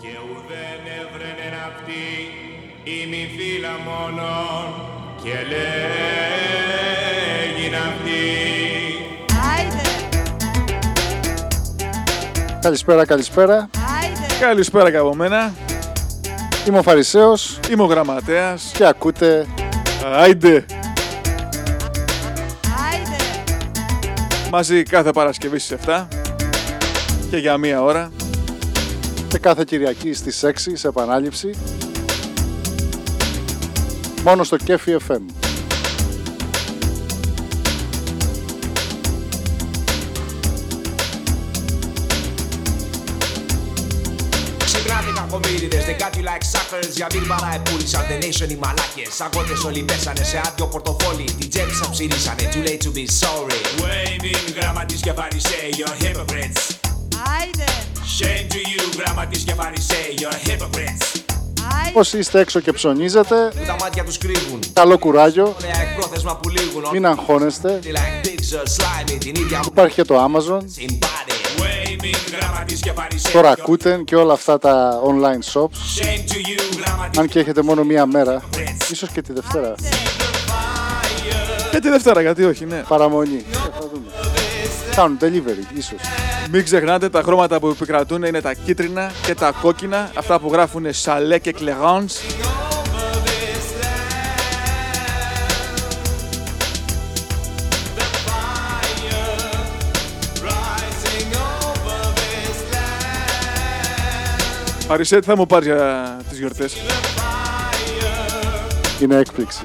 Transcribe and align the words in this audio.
Και 0.00 0.08
ουδέν 0.30 0.82
έβρενε 1.00 1.48
αυτή 1.68 2.04
η 2.84 3.06
μη 3.10 3.22
φύλλα 3.36 3.74
μόνον 3.84 4.66
και 5.22 5.36
λέγει 5.48 6.48
αυτή. 7.74 8.24
Καλησπέρα, 12.60 13.04
καλησπέρα. 13.04 13.70
Καλησπέρα 14.40 14.90
και 14.90 14.96
από 14.96 15.14
μένα. 15.14 15.52
Είμαι 16.68 16.78
ο 16.78 16.82
Φαρισαίος 16.82 17.60
Είμαι 17.70 17.82
ο 17.82 17.86
Γραμματέας. 17.86 18.70
και 18.74 18.86
ακούτε 18.86 19.46
Άιντε! 20.16 20.64
Μαζί 24.50 24.82
κάθε 24.82 25.10
Παρασκευή 25.10 25.58
στις 25.58 25.76
7 25.86 26.06
και 27.30 27.36
για 27.36 27.56
μία 27.56 27.82
ώρα. 27.82 28.10
Και 29.28 29.38
κάθε 29.38 29.64
Κυριακή 29.64 30.12
στις 30.12 30.44
6 30.44 30.50
σε 30.72 30.88
επανάληψη. 30.88 31.50
Μόνο 34.24 34.44
στο 34.44 34.56
Κέφι 34.56 34.96
FM. 35.08 35.20
Ξυπνάτε 44.64 45.12
κακομύριδες, 45.14 45.84
they 45.84 46.02
got 46.02 46.16
you 46.16 46.24
like 46.24 46.44
suckers 46.52 46.90
Για 46.94 47.06
μπήρμπαρα 47.12 47.54
επούλησαν 47.54 48.02
the 48.08 48.24
nation 48.24 48.50
οι 48.50 48.56
μαλάκες 48.56 49.20
Αγώτες 49.20 49.64
όλοι 49.64 49.82
πέσανε 49.82 50.24
σε 50.24 50.40
άδειο 50.46 50.66
πορτοφόλι 50.66 51.24
Την 51.38 51.50
τσέπη 51.50 51.74
σαν 51.74 51.90
ψηρίσανε, 51.90 52.48
too 52.52 52.68
late 52.68 52.82
to 52.86 52.90
be 52.96 53.06
sorry 53.22 53.82
Waving 53.82 54.60
γραμματείς 54.60 55.00
και 55.00 55.12
φαρισαίοι, 55.12 55.70
you're 55.76 56.04
hypocrites. 56.04 56.78
Shame 57.28 57.87
to 58.16 58.56
you, 58.56 58.98
γραμματείς 58.98 59.42
και 59.44 59.54
φαρισαίοι, 59.54 60.14
you're 60.18 60.48
hypocrites; 60.48 61.20
Όσοι 61.92 62.18
είστε 62.18 62.40
έξω 62.40 62.60
και 62.60 62.72
ψωνίζετε, 62.72 63.52
Που 63.58 63.64
τα 63.66 63.76
μάτια 63.80 64.04
τους 64.04 64.18
κρύβουν 64.18 64.60
καλό 64.72 64.98
κουράγιο, 64.98 65.56
Νέα 65.60 65.82
εκπρόθεσμα 65.90 66.36
που 66.36 66.48
λήγουν 66.48 66.84
μην 66.92 67.06
αγχώνεστε. 67.06 67.68
Όλοι 67.68 67.80
like 67.94 68.26
pigs 68.26 68.56
or 68.58 68.62
slimy 68.62 69.16
Την 69.18 69.34
ίδια 69.34 69.58
μου 69.58 69.64
Υπάρχει 69.66 69.94
και 69.94 70.04
το 70.04 70.24
Amazon, 70.24 70.58
την 70.76 70.98
body 71.00 71.60
Waving 71.62 72.38
γραμματείς 72.40 72.80
και 72.80 72.92
φαρισαίοι, 72.92 73.32
το 73.32 73.40
you're- 73.40 73.52
Rakuten 73.52 74.04
και 74.04 74.16
όλα 74.16 74.32
αυτά 74.32 74.58
τα 74.58 75.00
online 75.04 75.52
shops. 75.52 75.62
Shame 75.98 76.30
to 76.30 76.36
you, 76.36 76.78
γραμματείς 76.84 77.18
Αν 77.18 77.28
και 77.28 77.38
έχετε 77.38 77.62
μόνο 77.62 77.84
μία 77.84 78.06
μέρα, 78.06 78.42
ίσως 78.90 79.08
και 79.10 79.22
τη 79.22 79.32
Δευτέρα, 79.32 79.74
Και 81.70 81.78
τη 81.78 81.88
Δευτέρα, 81.90 82.20
γιατί 82.20 82.44
όχι, 82.44 82.64
ναι. 82.64 82.82
παραμονή. 82.88 83.44
Ε, 83.52 83.56
θα 83.56 83.88
δούμε. 83.92 84.06
Κάνουν 84.96 85.18
delivery, 85.20 85.76
ίσως. 85.78 85.98
Μην 86.52 86.64
ξεχνάτε 86.64 87.08
τα 87.08 87.22
χρώματα 87.22 87.60
που 87.60 87.68
επικρατούν 87.68 88.22
είναι 88.22 88.40
τα 88.40 88.54
κίτρινα 88.54 89.10
και 89.26 89.34
τα 89.34 89.52
κόκκινα. 89.60 90.10
Αυτά 90.14 90.40
που 90.40 90.52
γράφουν 90.52 90.86
Chalet 91.04 91.38
και 91.40 91.54
Clerance. 91.58 92.36
Παρισέ, 104.86 105.18
τι 105.18 105.26
θα 105.26 105.36
μου 105.36 105.46
πάρεις 105.46 105.66
για 105.66 106.16
τις 106.28 106.38
γιορτές. 106.38 106.76
Είναι 109.00 109.16
έκπληξη. 109.16 109.64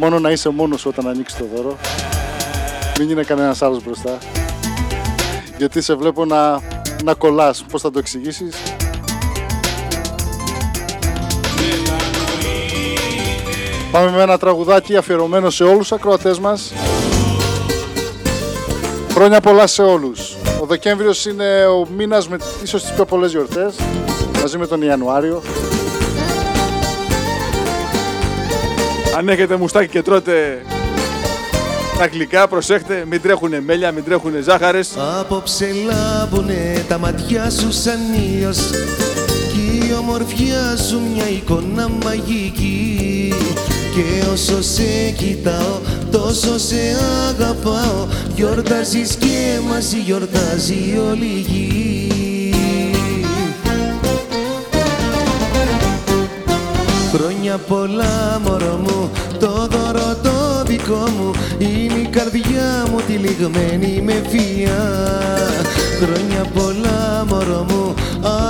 Μόνο 0.00 0.18
να 0.18 0.30
είσαι 0.30 0.48
μόνος 0.48 0.80
σου 0.80 0.88
όταν 0.88 1.08
ανοίξεις 1.08 1.38
το 1.38 1.44
δώρο. 1.54 1.78
Μην 2.98 3.10
είναι 3.10 3.22
κανένας 3.22 3.62
άλλος 3.62 3.84
μπροστά. 3.84 4.18
Γιατί 5.56 5.80
σε 5.80 5.94
βλέπω 5.94 6.24
να, 6.24 6.60
να 7.04 7.14
κολλάς. 7.14 7.64
Πώς 7.70 7.80
θα 7.80 7.90
το 7.90 7.98
εξηγήσεις; 7.98 8.54
Πάμε 13.92 14.10
με 14.10 14.22
ένα 14.22 14.38
τραγουδάκι 14.38 14.96
αφιερωμένο 14.96 15.50
σε 15.50 15.64
όλους 15.64 15.78
τους 15.78 15.92
ακροατές 15.92 16.38
μας. 16.38 16.72
Χρόνια 19.10 19.40
πολλά 19.40 19.66
σε 19.66 19.82
όλους. 19.82 20.36
Ο 20.60 20.66
Δεκέμβριος 20.66 21.26
είναι 21.26 21.66
ο 21.66 21.86
μήνας 21.96 22.28
με 22.28 22.36
ίσως 22.62 22.82
τις 22.82 22.92
πιο 22.92 23.04
πολλές 23.04 23.30
γιορτές. 23.30 23.74
Μαζί 24.40 24.58
με 24.58 24.66
τον 24.66 24.82
Ιανουάριο. 24.82 25.42
Αν 29.16 29.28
έχετε 29.28 29.56
μουστάκι 29.56 29.88
και 29.88 30.02
τρώτε 30.02 30.62
τα 31.98 32.06
γλυκά, 32.06 32.48
προσέχτε, 32.48 33.04
μην 33.10 33.20
τρέχουνε 33.22 33.60
μέλια, 33.60 33.92
μην 33.92 34.04
τρέχουνε 34.04 34.40
ζάχαρες. 34.40 34.90
Απόψε 35.20 35.68
λάμπουνε 35.86 36.84
τα 36.88 36.98
ματιά 36.98 37.50
σου 37.50 37.72
σαν 37.72 37.98
ήλιος 38.14 38.58
Κι 39.52 39.88
η 39.88 39.94
ομορφιά 39.98 40.76
σου 40.76 41.00
μια 41.14 41.28
εικόνα 41.28 41.88
μαγική. 42.04 43.34
Και 43.94 44.28
όσο 44.32 44.62
σε 44.62 45.10
κοιτάω 45.16 45.78
τόσο 46.10 46.58
σε 46.58 46.96
αγαπάω. 47.28 48.06
Γιορτάζεις 48.34 49.14
και 49.14 49.58
μαζί 49.68 49.98
γιορτάζει 49.98 51.00
όλη 51.10 51.24
η 51.24 51.44
γη 51.48 52.12
Χρόνια 57.14 57.58
πολλά 57.58 58.40
μωρό 58.44 58.80
μου, 58.82 59.10
το 59.38 59.68
δώρο 59.70 60.16
το 60.21 60.21
δικό 60.82 61.08
μου. 61.10 61.30
Είναι 61.58 62.00
η 62.00 62.08
καρδιά 62.10 62.84
μου 62.90 63.00
τυλιγμένη 63.06 64.02
με 64.04 64.22
φία. 64.28 64.78
Χρόνια 66.02 66.44
πολλά 66.54 67.24
μωρό 67.28 67.66
μου, 67.68 67.94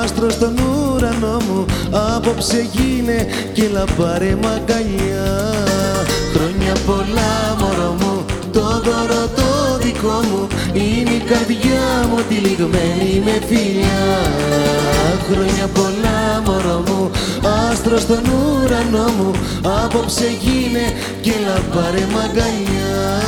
άστρο 0.03 0.31
στον 0.31 0.55
ουρανό 0.59 1.37
μου. 1.49 1.65
Απόψε 1.91 2.67
γίνε 2.73 3.27
και 3.53 3.69
λαμπάρε 3.73 4.37
μαγκαλιά 4.43 5.55
Χρόνια 6.35 6.75
πολλά 6.87 7.57
μωρό 7.61 7.97
μου, 8.01 8.25
το 8.53 8.61
δώρο 8.61 9.29
το 9.37 9.79
δικό 9.83 10.21
μου. 10.31 10.47
Είναι 10.73 11.11
η 11.11 11.23
καρδιά 11.29 12.09
μου 12.11 12.19
τυλιγμένη 12.29 13.23
με 13.25 13.41
φιλιά 13.49 14.21
Χρόνια 15.31 15.67
πολλά. 15.75 15.83
μωρό 15.83 15.91
μου 15.91 16.02
Άστρο 17.85 17.99
στον 17.99 18.23
ουρανό 18.25 19.11
μου 19.11 19.31
Απόψε 19.85 20.27
γίνε 20.41 20.93
και 21.21 21.33
λαμπάρε 21.47 22.07
μαγκαλιά 22.13 23.21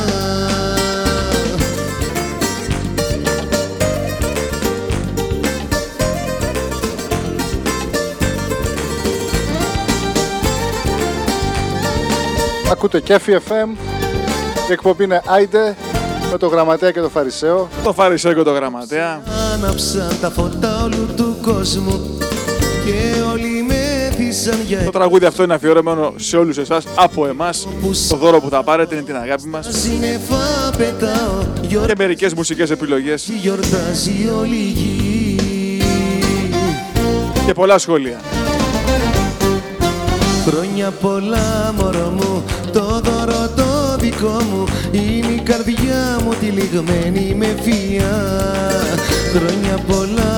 Ακούτε 12.71 12.99
Κέφι 12.99 13.37
FM. 13.47 13.69
Η 14.69 14.71
εκπομπή 14.71 15.03
είναι 15.03 15.21
Άιντε 15.25 15.75
με 16.31 16.37
το 16.37 16.47
Γραμματέα 16.47 16.91
και 16.91 17.01
το 17.01 17.09
Φαρισαίο. 17.09 17.69
Το 17.83 17.93
Φαρισαίο 17.93 18.33
και 18.33 18.41
το 18.41 18.51
Γραμματέα. 18.51 19.21
Άναψαν 19.53 20.17
τα 20.21 20.29
φώτα 20.29 20.83
όλου 20.83 21.07
του 21.15 21.37
κόσμου 21.41 22.14
Το 24.85 24.91
τραγούδι 24.91 25.25
αυτό 25.25 25.43
είναι 25.43 25.53
αφιερωμένο 25.53 26.13
σε 26.15 26.37
όλους 26.37 26.57
εσάς, 26.57 26.83
από 26.95 27.27
εμάς. 27.27 27.67
Το 28.09 28.15
δώρο 28.15 28.39
που 28.39 28.49
θα 28.49 28.63
πάρετε 28.63 28.95
είναι 28.95 29.03
την 29.03 29.15
αγάπη 29.15 29.47
μας. 29.47 29.67
Σύννεφα 29.71 30.71
πετάω 30.77 31.67
Και 31.67 31.67
Γιορτάζει 31.67 31.93
μερικές 31.97 32.33
μουσικές 32.33 32.69
επιλογές 32.69 33.29
γιορτάζει 33.41 34.29
όλη 34.39 34.55
η 34.55 34.71
γη 34.75 35.35
και 37.45 37.53
πολλά 37.53 37.77
σχόλια. 37.77 38.19
Χρόνια 40.47 40.91
πολλά 40.91 41.73
μωρό 41.77 42.09
μου, 42.09 42.43
το 42.71 43.01
δώρο 43.03 43.49
το 43.55 43.95
δικό 43.99 44.41
μου 44.51 44.63
Είναι 44.91 45.33
η 45.33 45.41
καρδιά 45.43 46.19
μου 46.23 46.33
τυλιγμένη 46.39 47.35
με 47.35 47.55
φία 47.61 48.11
Χρόνια 48.11 48.13
πολλά 48.47 48.84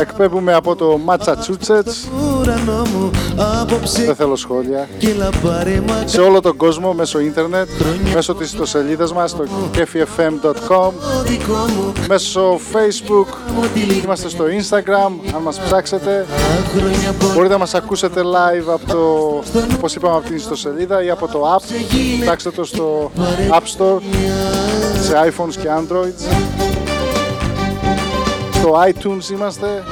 Εκπέμπουμε 0.02 0.54
από 0.54 0.76
το 0.76 1.00
Massachusetts. 1.06 2.10
ουρανό 2.40 2.84
μου 2.94 3.12
Απόψε 3.62 4.04
Δεν 4.06 4.16
θέλω 4.16 4.36
σχόλια. 4.36 4.88
και 4.98 5.14
λαμπάρε 5.18 5.82
μαγκά 5.88 6.08
Σε 6.08 6.22
όλο 6.22 6.42
τον 6.42 6.58
κόσμο 6.58 6.94
μέσω 6.94 7.20
ίντερνετ, 7.20 7.68
μέσω 8.14 8.34
της 8.36 8.48
ιστοσελίδας 8.48 9.14
μας 9.14 9.30
στο 9.30 9.44
kefifm.com, 9.76 10.92
το 10.92 11.24
δικό 11.26 11.54
μου 11.54 11.92
μέσω 12.08 12.60
facebook, 12.74 13.26
μου 13.56 13.62
τυλιγμένη 13.74 14.02
είμαστε 14.04 14.30
στο 14.30 14.44
instagram, 14.46 15.34
αν 15.36 15.42
μας 15.42 15.60
ψάξετε. 15.60 16.26
Χρόνια 16.78 17.12
πολλά 17.20 17.34
Μπορείτε 17.34 17.54
να 17.54 17.60
μας 17.60 17.74
ακούσετε 17.74 18.22
live 18.22 18.74
από 18.74 18.86
το, 18.88 19.00
όπως 19.76 19.96
είπαμε, 19.96 20.16
από 20.16 20.26
την 20.28 20.36
ιστοσελίδα 20.36 21.04
ή 21.04 21.10
από 21.10 21.28
το 21.28 21.56
app. 21.56 21.62
Ψάξτε 22.22 22.52
το 22.52 22.64
στο 22.66 23.12
App 23.52 23.78
Store, 23.78 24.02
σε 25.02 25.14
iPhones 25.32 25.56
και 25.62 25.68
Androids. 25.78 26.67
Στο 28.68 28.84
iTunes 28.88 29.30
είμαστε. 29.30 29.84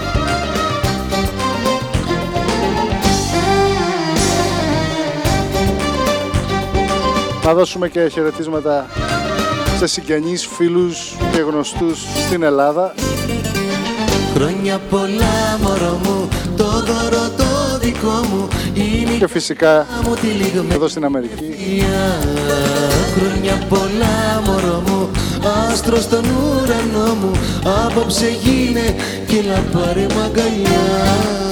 Να 7.46 7.54
δώσουμε 7.54 7.90
και 7.90 8.08
χαιρετίσματα 8.12 8.88
σε 9.78 9.88
συγγενείς, 9.88 10.46
φίλους 10.46 11.16
και 11.32 11.40
γνωστούς 11.40 12.04
στην 12.26 12.44
Ελλάδα. 12.44 12.94
Χρόνια 14.34 14.80
πολλά 14.90 15.58
μωρό 15.62 16.00
μου 16.04 16.30
Το 16.58 16.64
δώρο 16.64 17.30
το 17.38 17.80
δικό 17.80 18.10
μου 18.10 18.48
Είναι 18.74 19.18
Και 19.18 19.28
φυσικά 19.28 19.86
μου 20.04 20.14
τη 20.16 20.28
λιγμένη 20.28 20.74
εδώ 20.74 20.88
στην 20.88 21.06
Αμερική 21.06 21.84
Χρόνια 23.16 23.66
πολλά 23.70 24.42
μωρό 24.46 24.84
μου 24.88 25.10
Άστρο 25.46 25.96
στον 25.96 26.26
ουρανό 26.26 27.14
μου 27.14 27.32
Απόψε 27.88 28.30
γίνε 28.30 28.96
και 29.28 29.42
να 29.48 29.80
πάρε 29.80 30.06
μαγκαλιά 30.16 31.44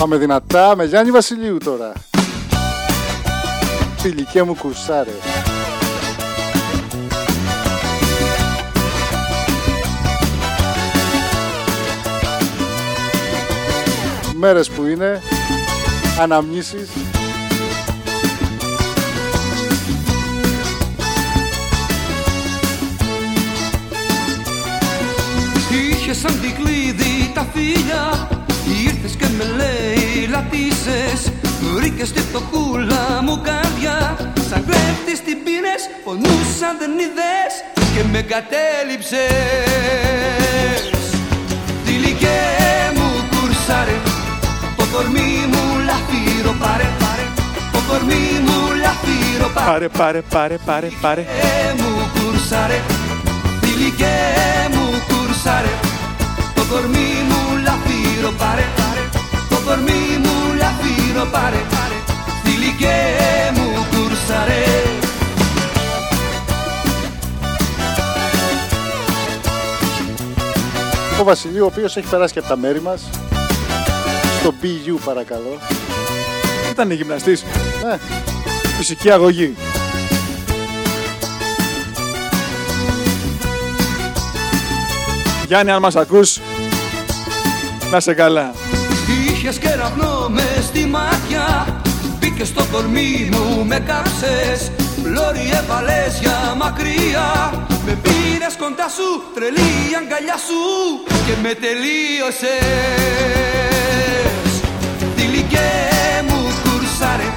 Πάμε 0.00 0.16
δυνατά 0.16 0.76
με 0.76 0.84
Γιάννη 0.84 1.10
Βασιλείου 1.10 1.58
τώρα. 1.58 1.92
Φιλικέ 3.96 4.42
μου 4.42 4.56
κουρσάρε. 4.56 5.10
Μέρες 14.42 14.70
που 14.70 14.86
είναι, 14.86 15.22
αναμνήσεις, 16.20 16.88
Είχε 25.90 26.14
σαν 26.14 26.40
κλείδι 26.40 27.30
τα 27.34 27.46
φίλια 27.54 28.28
Ήρθες 28.84 29.16
και 29.16 29.26
με 29.38 29.44
λέει 29.44 30.28
λατήσες 30.30 31.32
Βρήκες 31.74 32.12
τη 32.12 32.20
φτωχούλα 32.20 33.22
μου 33.22 33.40
καρδιά 33.44 34.16
Σαν 34.50 34.64
κλέφτης 34.64 35.24
την 35.24 35.38
πίνες 35.44 35.82
Πονούσαν 36.04 36.78
δεν 36.78 36.90
είδες 36.98 37.52
Και 37.94 38.02
με 38.12 38.22
κατέληψες. 38.22 39.20
Τυλικέ 41.84 42.40
μου 42.94 43.10
κουρσάρε 43.30 43.96
Το 44.04 44.09
κορμί 44.92 45.30
μου 45.52 45.62
λαφύρο 45.88 46.52
πάρε 46.62 46.88
πάρε. 47.00 47.24
Το 47.72 47.80
κορμί 47.88 48.24
μου 48.46 48.58
λαφύρο 48.84 49.48
πάρε. 49.54 49.68
Πάρε, 49.70 49.88
πάρε, 49.88 50.20
πάρε, 50.34 50.56
πάρε, 50.66 50.88
πάρε. 51.00 51.24
μου 51.80 51.90
κουρσάρε 52.14 52.78
Τυλικέ 53.60 54.16
μου 54.74 54.84
κουρσάρε 55.08 55.74
Το 56.56 56.62
κορμί 56.70 57.10
μου 57.28 57.40
λαφύρο 57.66 58.30
πάρε 58.40 58.66
πάρε. 58.78 59.04
Το 59.52 59.58
κορμί 59.66 60.02
μου 60.24 60.36
λαφύρο 60.62 61.24
πάρε 61.34 61.60
πάρε. 61.72 61.98
Τυλικέ 62.44 62.98
μου 63.56 63.66
κουρσάρε 63.90 64.64
ο 71.20 71.24
Βασιλείου, 71.24 71.62
ο 71.62 71.66
οποίος 71.66 71.96
έχει 71.96 72.08
περάσει 72.08 72.32
και 72.32 72.38
από 72.38 72.48
τα 72.48 72.56
μέρη 72.56 72.80
μας. 72.80 73.00
Στο 74.40 74.54
BU 74.62 74.94
παρακαλώ. 75.04 75.58
Ήταν 76.70 76.90
γυμναστής. 76.90 77.44
Ναι, 77.84 77.98
Φυσική 78.76 79.10
αγωγή. 79.10 79.56
Γιάννη, 85.46 85.70
αν 85.70 85.80
μας 85.80 85.96
ακούς, 85.96 86.40
να 87.90 88.00
σε 88.00 88.14
καλά. 88.14 88.54
Είχες 89.28 89.58
κεραυνό 89.58 90.28
με 90.28 90.42
στη 90.62 90.84
μάτια 90.84 91.66
Μπήκες 92.18 92.48
στο 92.48 92.64
κορμί 92.72 93.28
μου, 93.32 93.64
με 93.64 93.78
κάψες 93.86 94.70
Πλώρη 95.02 95.50
έβαλες 95.62 96.18
για 96.20 96.54
μακριά 96.56 97.52
Με 97.86 97.98
πήρες 98.02 98.56
κοντά 98.58 98.88
σου, 98.88 99.22
τρελή 99.34 99.70
η 99.90 99.94
αγκαλιά 100.00 100.36
σου 100.46 100.62
Και 101.26 101.34
με 101.42 101.54
τελείωσες 101.54 103.39
Τυλικέ 105.60 106.22
μου 106.28 106.40
κουρσάρε. 106.62 107.28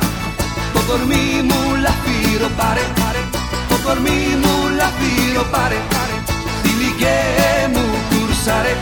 Το 0.73 0.79
κορμί 0.87 1.25
μου 1.47 1.59
λαφύρο 1.83 2.49
πάρε 2.57 2.85
Το 3.69 3.77
κορμί 3.85 4.21
μου 4.41 4.53
λαφύρο 4.79 5.43
πάρε 5.53 5.79
Τυλικέ 6.63 7.19
μου 7.73 7.83
κουρσάρε. 8.09 8.73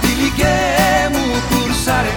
Τυλικέ 0.00 0.56
μου 1.12 1.24
κουρσάρε. 1.48 2.12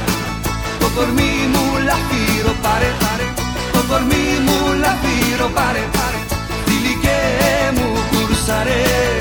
Το 0.80 0.88
κορμί 0.96 1.34
μου 1.54 1.64
λαφύρο 1.88 2.54
πάρε 2.64 2.92
Το 3.74 3.82
κορμί 3.90 4.26
μου 4.46 4.58
λαφύρο 4.84 5.48
πάρε 5.58 5.84
Τυλικέ 6.66 7.20
μου 7.76 7.88
κουρσάρε 8.12 9.21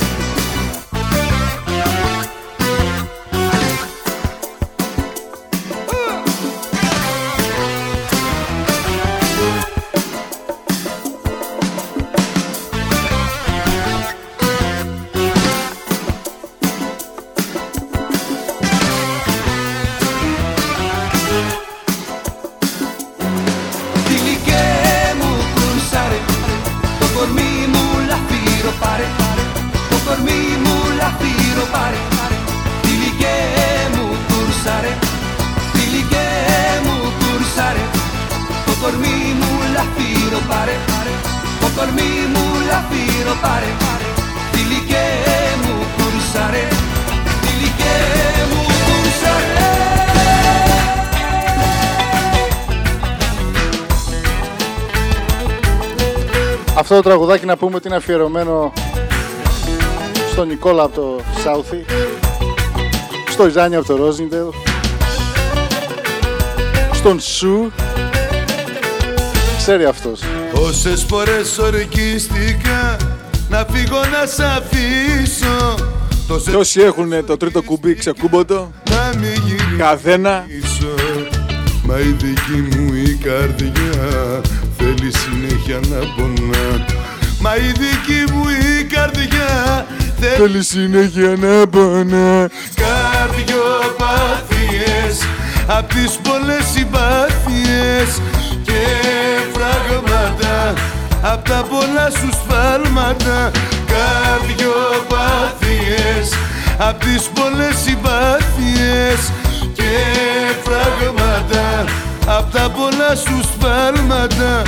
πάρε 40.51 40.77
Το 41.61 41.69
κορμί 41.77 42.13
μου 42.33 42.45
λαφύρο 42.69 43.35
πάρε 43.45 43.71
Τυλικέ 44.53 45.07
μου 45.63 45.75
κουρσάρε 45.97 46.67
Τυλικέ 47.43 47.97
μου 48.51 48.61
κουρσάρε 48.85 49.59
Αυτό 56.79 56.95
το 56.95 57.03
τραγουδάκι 57.03 57.47
να 57.47 57.57
πούμε 57.57 57.77
ότι 57.77 57.87
είναι 57.87 57.97
αφιερωμένο 57.97 58.73
στον 60.31 60.49
Νικόλα 60.49 60.83
από 60.83 60.95
το 60.95 61.21
Σάουθι, 61.43 61.85
στο 63.31 63.47
Ιζάνι 63.47 63.77
από 63.77 63.87
το 63.87 63.97
Ρόζιντελ, 63.97 64.47
στον 66.93 67.21
Σου. 67.21 67.73
Ξέρει 69.57 69.85
αυτός. 69.85 70.21
Όσες 70.53 71.05
φορές 71.09 71.59
ορκίστηκα 71.59 72.97
να 73.49 73.67
φύγω 73.73 73.99
να 73.99 74.27
σ' 74.27 74.41
αφήσω. 74.41 75.75
Τόσες 76.29 76.49
Και 76.51 76.57
όσοι 76.57 76.81
έχουν 76.81 77.25
το 77.27 77.37
τρίτο 77.37 77.63
κουμπί 77.63 77.95
ξεκούμποτο, 77.95 78.71
να 78.91 79.13
μην 79.19 79.33
γυρίσω. 79.47 79.77
καθένα. 79.79 80.45
Μα 81.83 81.99
η 81.99 82.15
δική 82.19 82.77
μου 82.77 82.95
η 82.95 83.15
καρδιά 83.15 84.41
θέλει 84.79 85.11
συνέχεια 85.17 85.81
να 85.89 85.97
πονά. 86.17 86.85
Μα 87.41 87.57
η 87.57 87.73
δική 87.73 88.33
μου 88.33 88.45
η 88.49 88.85
καρδιά 88.85 89.87
θέλει 90.21 90.37
θέλει 90.37 90.63
συνέχεια 90.63 91.37
να 91.41 91.67
πονά. 91.69 92.51
καρδιοπάθειες 92.75 95.23
Απ' 95.67 95.93
τις 95.93 96.19
πολλές 96.23 96.65
συμπάθειες 96.75 97.47
και 97.47 97.51
φράγματα 97.51 98.30
Απ' 101.23 101.49
τα 101.49 101.67
πολλά 101.71 102.11
σου 102.11 102.31
σφάλματα 102.33 103.51
Καρδιοπάθειες 103.87 106.35
Απ' 106.79 107.01
τις 107.01 107.31
πολλές 107.35 107.77
συμπάθειες 107.77 109.33
και 109.75 109.83
φράγματα 110.63 111.85
Απ' 112.27 112.53
τα 112.53 112.71
πολλά 112.71 113.17
σου 113.17 113.41
σφάλματα 113.43 114.63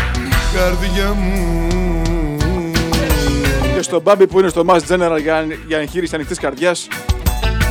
Καρδιά 0.55 1.13
μου 1.13 1.67
Και 3.75 3.83
στον 3.83 4.03
Μπάμπη 4.03 4.27
που 4.27 4.39
είναι 4.39 4.49
στο 4.49 4.65
Mass 4.67 4.81
General 4.89 5.21
για, 5.23 5.47
για 5.67 5.79
εγχείρηση 5.79 6.15
ανοιχτής 6.15 6.39
καρδιάς, 6.39 6.89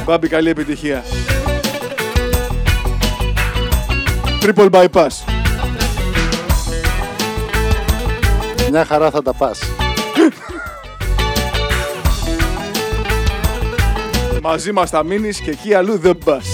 Μπάμπη 0.06 0.28
καλή 0.28 0.50
επιτυχία. 0.50 1.04
Triple 4.42 4.70
bypass. 4.70 5.41
Μια 8.72 8.86
χαρά 8.86 9.10
θα 9.10 9.22
τα 9.22 9.34
πας. 9.34 9.60
Μαζί 14.42 14.72
μας 14.72 14.90
θα 14.90 15.04
μείνεις 15.04 15.40
και 15.40 15.52
εκεί 15.52 15.74
αλλού 15.74 15.98
δεν 15.98 16.18
πας. 16.26 16.46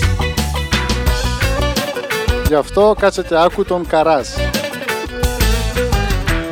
Γι' 2.48 2.56
αυτό 2.56 2.96
κάτσε 3.00 3.22
και 3.22 3.36
άκου 3.38 3.64
τον 3.64 3.88
Καράς. 3.88 4.36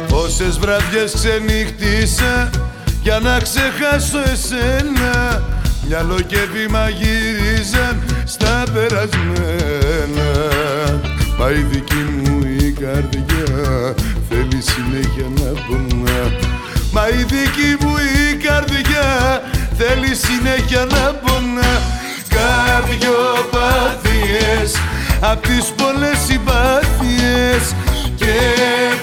Πόσες 0.10 0.60
βραδιές 0.60 1.14
ξενύχτησα 1.14 2.50
για 3.02 3.20
να 3.20 3.40
ξεχάσω 3.40 4.20
εσένα 4.32 5.44
Μυαλό 5.88 6.22
και 6.22 6.38
βήμα 6.54 6.90
γύριζαν 6.90 8.04
στα 8.26 8.64
περασμένα 8.74 10.32
Μα 11.40 11.52
η 11.52 11.62
δική 11.62 11.96
μου 11.96 12.40
η 12.60 12.72
καρδιά 12.72 13.94
θέλει 13.96 14.25
συνέχεια 14.72 15.28
να 15.40 15.50
πονά 15.66 16.22
Μα 16.94 17.04
η 17.20 17.22
δική 17.34 17.72
μου 17.80 17.94
η 17.98 18.36
καρδιά 18.46 19.10
θέλει 19.78 20.12
συνέχεια 20.16 20.84
να 20.96 21.06
πονά 21.24 21.72
Καρδιοπάθειες 22.36 24.70
απ' 25.32 25.44
τις 25.48 25.66
πολλές 25.78 26.18
συμπάθειες 26.28 27.64
και 28.16 28.36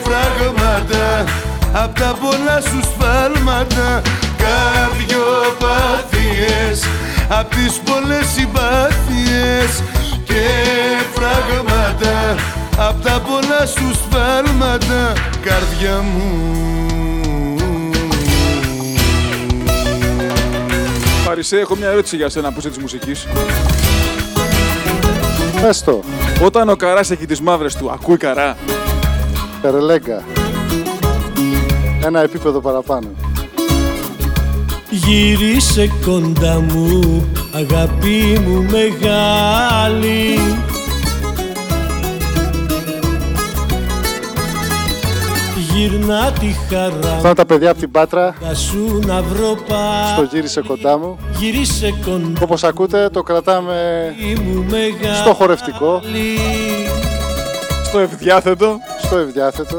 φράγματα. 0.04 1.24
Απ' 1.72 1.98
τα 1.98 2.16
πολλά 2.20 2.60
σου 2.60 2.80
σφάλματα. 2.90 4.02
Καρδιοπάθειες 4.42 6.78
απ' 7.28 7.54
τις 7.54 7.74
πολλές 7.84 8.26
συμπάθειες 8.34 9.82
και 10.24 10.44
φράγματα 11.14 12.34
απ' 12.78 13.04
τα 13.04 13.20
πολλά 13.20 13.66
σου 13.66 13.94
σφάλματα 13.94 15.12
καρδιά 15.42 16.00
μου 16.00 16.62
Παρισέ, 21.24 21.58
έχω 21.58 21.76
μια 21.76 21.88
ερώτηση 21.88 22.16
για 22.16 22.28
σένα 22.28 22.52
που 22.52 22.58
είσαι 22.58 22.68
της 22.68 22.78
μουσικής. 22.78 23.26
Πες 25.62 25.82
το. 25.84 26.02
Όταν 26.42 26.68
ο 26.68 26.76
Καράς 26.76 27.10
έχει 27.10 27.26
τις 27.26 27.40
μαύρες 27.40 27.74
του, 27.74 27.90
ακούει 27.90 28.16
Καρά. 28.16 28.56
Περελέγκα. 29.62 30.22
Ένα 32.04 32.20
επίπεδο 32.20 32.60
παραπάνω. 32.60 33.06
Γύρισε 34.90 35.90
κοντά 36.04 36.60
μου, 36.60 37.24
αγάπη 37.52 38.40
μου 38.46 38.66
μεγάλη 38.70 40.38
Γυρνά 45.74 46.32
τη 46.32 46.46
χαρά 46.68 47.12
Αυτά 47.14 47.34
τα 47.34 47.46
παιδιά 47.46 47.70
από 47.70 47.78
την 47.78 47.90
Πάτρα 47.90 48.34
Θα 48.40 48.54
σου 48.54 49.00
να 49.06 49.22
βρω 49.22 49.56
στο 50.12 50.22
γύρισε 50.30 50.60
κοντά 50.60 50.98
μου. 50.98 51.18
Γύρισε 51.38 51.94
κοντά 52.04 52.40
Όπως 52.42 52.64
ακούτε 52.64 53.08
το 53.08 53.22
κρατάμε 53.22 54.14
μου 54.44 54.64
μεγάλη 54.70 55.16
στο 55.16 55.34
χορευτικό, 55.34 56.00
Στο 57.84 57.98
ευδιάθετο. 57.98 58.78
στο 59.02 59.16
ευδιάθετο. 59.16 59.76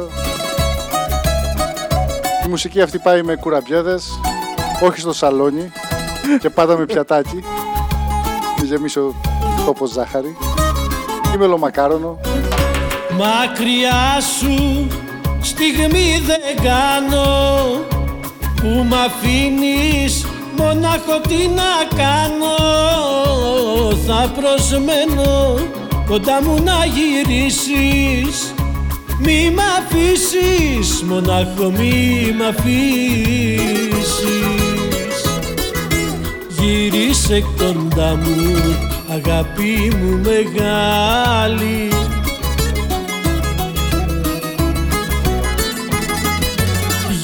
Η 2.45 2.49
μουσική 2.49 2.81
αυτή 2.81 2.99
πάει 2.99 3.23
με 3.23 3.35
κουραμπιέδες, 3.35 4.19
όχι 4.83 4.99
στο 4.99 5.13
σαλόνι 5.13 5.71
και 6.39 6.49
πάντα 6.49 6.77
με 6.77 6.85
πιατάκι. 6.85 7.43
Μη 8.61 8.67
γεμίσει 8.67 8.99
ο 8.99 9.15
τόπος 9.65 9.91
ζάχαρη. 9.91 10.37
Ή 11.33 11.37
μελομακάρονο. 11.37 12.19
Μακριά 13.17 14.21
σου 14.39 14.87
στιγμή 15.43 16.21
δεν 16.25 16.63
κάνω. 16.63 17.25
Που 18.61 18.85
μ' 18.87 18.93
αφήνεις 18.93 20.25
μονάχο 20.57 21.19
τι 21.27 21.47
να 21.47 21.73
κάνω. 21.95 22.55
Θα 24.07 24.31
προσμένω 24.41 25.57
κοντά 26.07 26.41
μου 26.43 26.63
να 26.63 26.85
γυρίσεις. 26.85 28.53
Μη 29.19 29.53
μ' 29.55 29.59
αφήσεις 29.77 31.03
μονάχο 31.03 31.71
μη 31.77 32.35
μ' 32.37 32.41
αφήσεις. 32.41 33.63
Γύρισε 36.59 37.43
κοντά 37.57 38.15
μου 38.15 38.75
αγάπη 39.09 39.91
μου 39.99 40.21
μεγάλη 40.23 41.89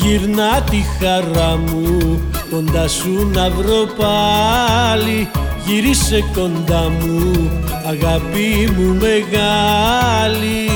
Γυρνά 0.09 0.61
τη 0.61 0.77
χαρά 0.99 1.57
μου 1.57 2.21
κοντά 2.49 2.87
σου 2.87 3.29
να 3.33 3.49
βρω 3.49 3.85
πάλι. 3.97 5.29
Γύρισε 5.65 6.23
κοντά 6.33 6.89
μου 6.89 7.49
αγάπη 7.85 8.73
μου 8.77 8.97
μεγάλη 8.99 10.69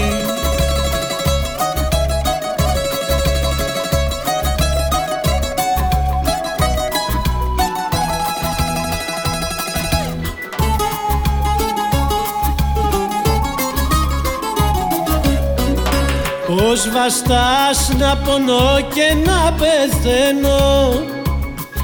Πώς 16.67 16.89
βαστάς 16.89 17.91
να 17.98 18.17
πονώ 18.17 18.79
και 18.93 19.15
να 19.25 19.53
πεθαίνω 19.53 20.93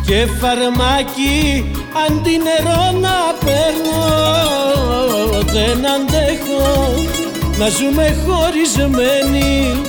και 0.05 0.27
φαρμάκι 0.39 1.71
αντί 2.07 2.37
νερό 2.43 2.99
να 2.99 3.17
παίρνω. 3.45 4.07
Δεν 5.43 5.85
αντέχω 5.91 6.93
να 7.57 7.69
ζούμε 7.69 8.15
χωρισμένοι 8.25 9.81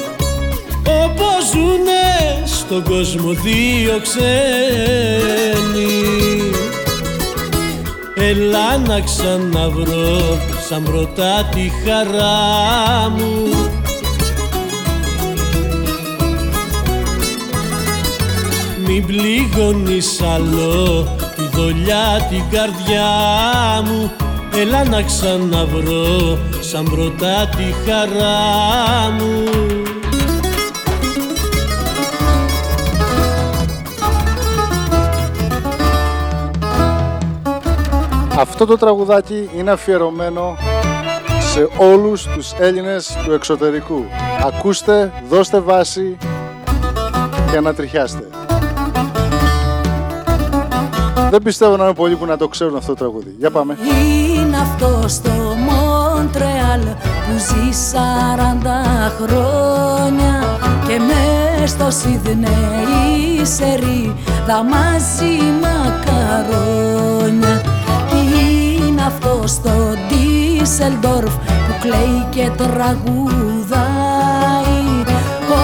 όπως 0.85 1.51
ζουνε 1.53 2.43
στον 2.45 2.83
κόσμο 2.83 3.33
δύο 3.33 4.01
ξένοι. 4.03 4.33
Έλα 8.15 8.79
να 8.79 9.01
ξαναβρω 9.01 10.39
σαν 10.69 10.83
πρώτα 10.83 11.49
τη 11.55 11.71
χαρά 11.85 13.09
μου 13.17 13.80
Μην 18.93 19.07
πληγώνεις 19.07 20.23
άλλο 20.23 21.07
τη 21.37 21.57
δολιά 21.57 22.27
την 22.31 22.43
καρδιά 22.51 23.07
μου 23.85 24.13
Έλα 24.57 24.85
να 24.85 25.03
ξαναβρω 25.03 26.39
σαν 26.61 26.85
πρώτα 26.85 27.49
τη 27.57 27.91
χαρά 27.91 29.11
μου 29.11 29.45
Αυτό 38.39 38.67
το 38.67 38.77
τραγουδάκι 38.77 39.49
είναι 39.57 39.71
αφιερωμένο 39.71 40.57
σε 41.53 41.69
όλους 41.77 42.27
τους 42.27 42.53
Έλληνες 42.59 43.19
του 43.25 43.33
εξωτερικού. 43.33 44.05
Ακούστε, 44.47 45.13
δώστε 45.29 45.61
βάση 45.61 46.17
και 47.51 47.57
ανατριχιάστε. 47.57 48.30
Δεν 51.31 51.43
πιστεύω 51.43 51.77
να 51.77 51.85
είναι 51.85 51.95
πολλοί 51.95 52.17
που 52.17 52.25
να 52.25 52.37
το 52.37 52.49
ξέρουν 52.49 52.77
αυτό 52.77 52.93
το 52.93 52.99
τραγούδι. 52.99 53.35
Για 53.39 53.51
πάμε. 53.51 53.77
Είναι 54.35 54.57
αυτό 54.57 55.09
στο 55.09 55.31
Μοντρεάλ 55.67 56.81
που 56.81 57.39
ζει 57.39 57.69
40 57.93 57.97
χρόνια 59.21 60.59
και 60.87 60.99
μες 60.99 61.71
στο 61.71 61.91
Σιδνέι 61.91 63.41
σερί 63.43 64.15
δαμάζει 64.47 65.39
μακαρόνια 65.61 67.63
Είναι 68.39 69.03
αυτό 69.03 69.43
στο 69.47 69.71
Ντίσελντορφ 70.09 71.35
που 71.35 71.75
κλαίει 71.81 72.27
και 72.31 72.51
τραγουδάει 72.57 73.79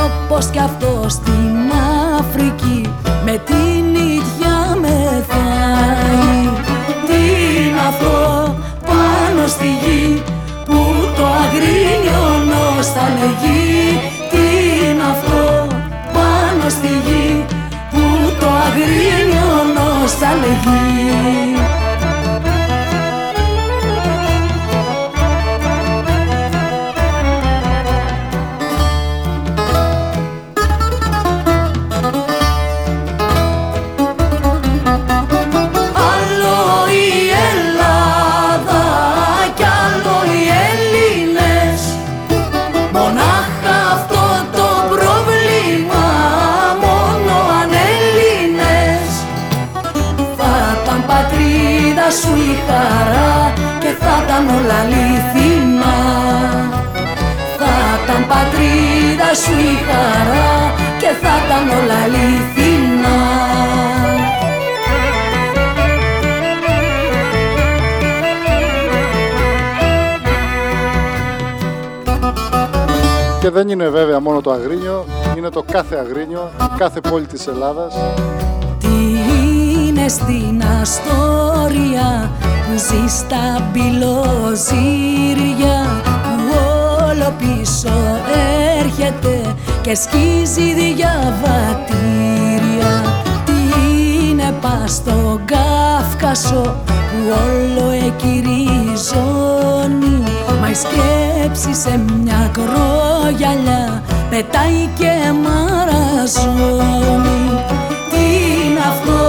όπως 0.04 0.46
κι 0.46 0.58
αυτό 0.58 1.06
στην 1.08 1.72
Αφρική 2.18 2.90
με 3.24 3.40
την 3.46 3.94
ίδια 3.94 4.35
είναι 7.86 7.94
αυτό 7.94 8.54
πάνω 8.86 9.46
στη 9.46 9.66
γη 9.66 10.22
που 10.64 10.78
το 11.16 11.26
αγρίνιο 11.26 12.82
θα 12.94 13.08
λέγει 13.18 14.00
Τι 14.30 14.44
είναι 14.86 15.02
αυτό 15.10 15.66
πάνω 16.12 16.68
στη 16.68 16.86
γη 16.86 17.44
που 17.90 18.32
το 18.40 18.46
αγρίνιο 18.66 20.06
θα 20.18 20.30
δεν 73.56 73.68
είναι 73.68 73.88
βέβαια 73.88 74.20
μόνο 74.20 74.40
το 74.40 74.50
Αγρίνιο, 74.50 75.04
είναι 75.36 75.48
το 75.48 75.64
κάθε 75.72 75.96
Αγρίνιο, 75.96 76.50
κάθε 76.76 77.00
πόλη 77.00 77.26
της 77.26 77.46
Ελλάδας. 77.46 77.94
Τι 78.78 78.88
είναι 79.88 80.08
στην 80.08 80.62
Αστόρια 80.80 82.30
που 82.40 82.76
ζει 82.76 83.08
στα 83.08 83.70
μπυλοζύρια 83.72 84.56
που 86.02 86.10
όλο 87.08 87.34
πίσω 87.38 87.92
έρχεται 88.78 89.54
και 89.80 89.94
σκίζει 89.94 90.74
διαβατήρια 90.74 91.14
Τι 93.44 93.52
είναι 94.28 94.54
πας 94.60 94.92
στον 94.92 95.40
Κάφκασο 95.44 96.76
που 96.84 97.18
όλο 97.28 97.90
εκυριζώνει 97.90 100.35
Μα 100.66 100.72
η 100.72 100.74
σκέψη 100.74 101.74
σε 101.80 101.98
μια 101.98 102.50
κρόγιαλιά 102.52 104.02
πετάει 104.30 104.90
και 104.98 105.12
μαραζώνει. 105.44 106.84
Τι 108.10 108.24
είναι 108.66 108.80
αυτό 108.92 109.22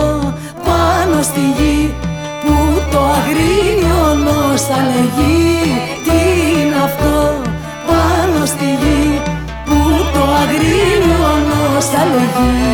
πάνω 0.65 1.22
στη 1.22 1.39
γη 1.39 1.94
που 2.41 2.53
το 2.91 3.00
αγρίνιο 3.17 4.03
νοσταλεγεί 4.25 5.58
Τι 6.03 6.20
είναι 6.60 6.75
αυτό 6.84 7.41
πάνω 7.88 8.46
στη 8.46 8.65
γη 8.65 9.22
που 9.65 9.77
το 10.13 10.22
αγρίνιο 10.41 11.29
νοσταλεγεί 11.50 12.67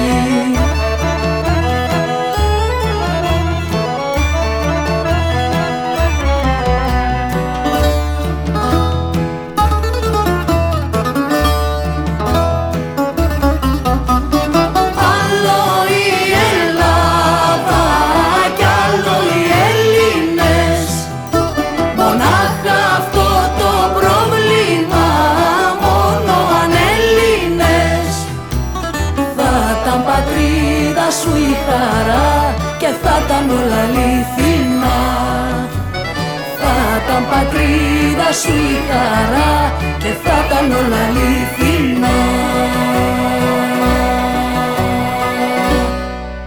σου 38.34 38.52
η 38.52 38.76
χαρά 38.90 39.78
και 40.00 40.12
θα 40.24 40.46
ήταν 40.46 40.72
όλα 40.72 41.06
αληθινά. 41.08 42.10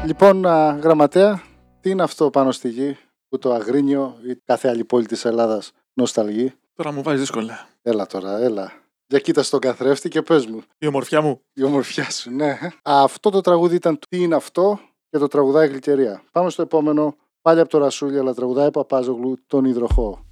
Λοιπόν, 0.06 0.44
γραμματέα, 0.82 1.42
τι 1.80 1.90
είναι 1.90 2.02
αυτό 2.02 2.30
πάνω 2.30 2.52
στη 2.52 2.68
γη 2.68 2.96
που 3.28 3.38
το 3.38 3.52
Αγρίνιο 3.52 4.16
ή 4.28 4.36
κάθε 4.44 4.68
άλλη 4.68 4.84
πόλη 4.84 5.06
της 5.06 5.24
Ελλάδας 5.24 5.72
νοσταλγεί; 5.92 6.52
Τώρα 6.74 6.92
μου 6.92 7.02
βάζεις 7.02 7.20
δύσκολα. 7.20 7.68
Έλα 7.82 8.06
τώρα, 8.06 8.38
έλα. 8.38 8.72
Για 9.06 9.18
κοίτα 9.18 9.42
στον 9.42 9.60
καθρέφτη 9.60 10.08
και 10.08 10.22
πες 10.22 10.46
μου. 10.46 10.62
Η 10.78 10.86
ομορφιά 10.86 11.20
μου. 11.20 11.40
Η 11.52 11.62
ομορφιά 11.62 12.10
σου, 12.10 12.30
ναι. 12.30 12.58
Αυτό 12.82 13.30
το 13.30 13.40
τραγούδι 13.40 13.74
ήταν 13.74 13.98
τι 14.08 14.22
είναι 14.22 14.34
αυτό 14.34 14.80
και 15.10 15.18
το 15.18 15.26
τραγουδάει 15.26 15.68
Γλυκερία. 15.68 16.22
Πάμε 16.32 16.50
στο 16.50 16.62
επόμενο. 16.62 17.16
Πάλι 17.42 17.60
από 17.60 17.68
το 17.68 17.78
Ρασούλι, 17.78 18.18
αλλά 18.18 18.34
τραγουδάει 18.34 18.70
Παπάζογλου 18.70 19.36
τον 19.46 19.64
Ιδροχό. 19.64 20.25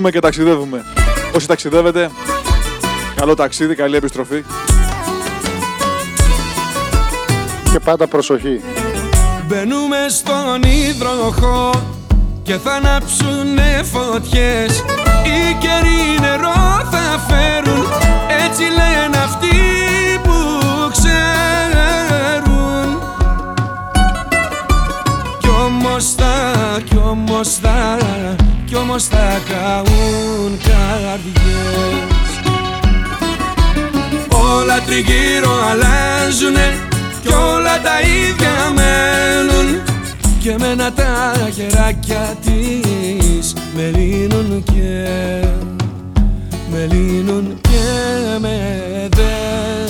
Ακούμε 0.00 0.14
και 0.14 0.20
ταξιδεύουμε. 0.20 0.84
Όσοι 1.34 1.46
ταξιδεύετε, 1.46 2.10
καλό 3.14 3.34
ταξίδι, 3.34 3.74
καλή 3.74 3.96
επιστροφή. 3.96 4.44
Και 7.72 7.78
πάντα 7.78 8.06
προσοχή. 8.06 8.60
Μπαίνουμε 9.46 9.96
στον 10.08 10.62
υδροχό 10.62 11.70
και 12.42 12.56
θα 12.56 12.72
ανάψουνε 12.72 13.82
φωτιές 13.82 14.78
Οι 15.24 15.54
καιροί 15.58 16.20
νερό 16.20 16.88
θα 16.90 17.20
φέρουν, 17.28 17.84
έτσι 18.44 18.62
λένε 18.62 19.16
αυτοί 19.16 19.48
που 20.22 20.32
ξέρουν 20.90 21.28
Κι 25.38 25.48
όμως 25.48 26.14
θα, 26.14 26.80
κι 26.84 26.96
όμως 26.96 27.48
θα 27.48 28.09
κι 28.70 28.76
όμως 28.76 29.04
θα 29.04 29.40
καούν 29.48 30.58
καρδιές. 30.58 32.30
Όλα 34.28 34.80
τριγύρω 34.86 35.52
αλλάζουνε 35.70 36.78
κι 37.22 37.32
όλα 37.32 37.80
τα 37.80 38.00
ίδια 38.00 38.72
μένουν. 38.74 39.82
Και 40.40 40.56
μένα 40.58 40.92
τα 40.92 41.32
χεράκια 41.54 42.36
της 42.40 43.54
με 43.74 43.90
λύνουν 43.94 44.62
και 44.62 45.08
με 46.70 46.88
λύνουν 46.90 47.58
και 47.60 48.38
με 48.40 48.80
στον 49.20 49.89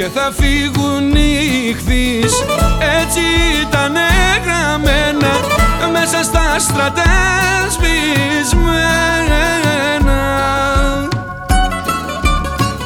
και 0.00 0.08
θα 0.14 0.32
φύγουν 0.32 1.14
οι 1.14 1.74
χθείς 1.78 2.32
έτσι 3.00 3.20
ήταν 3.68 3.92
γραμμένα 4.44 5.32
μέσα 5.92 6.22
στα 6.22 6.58
στρατά 6.58 7.20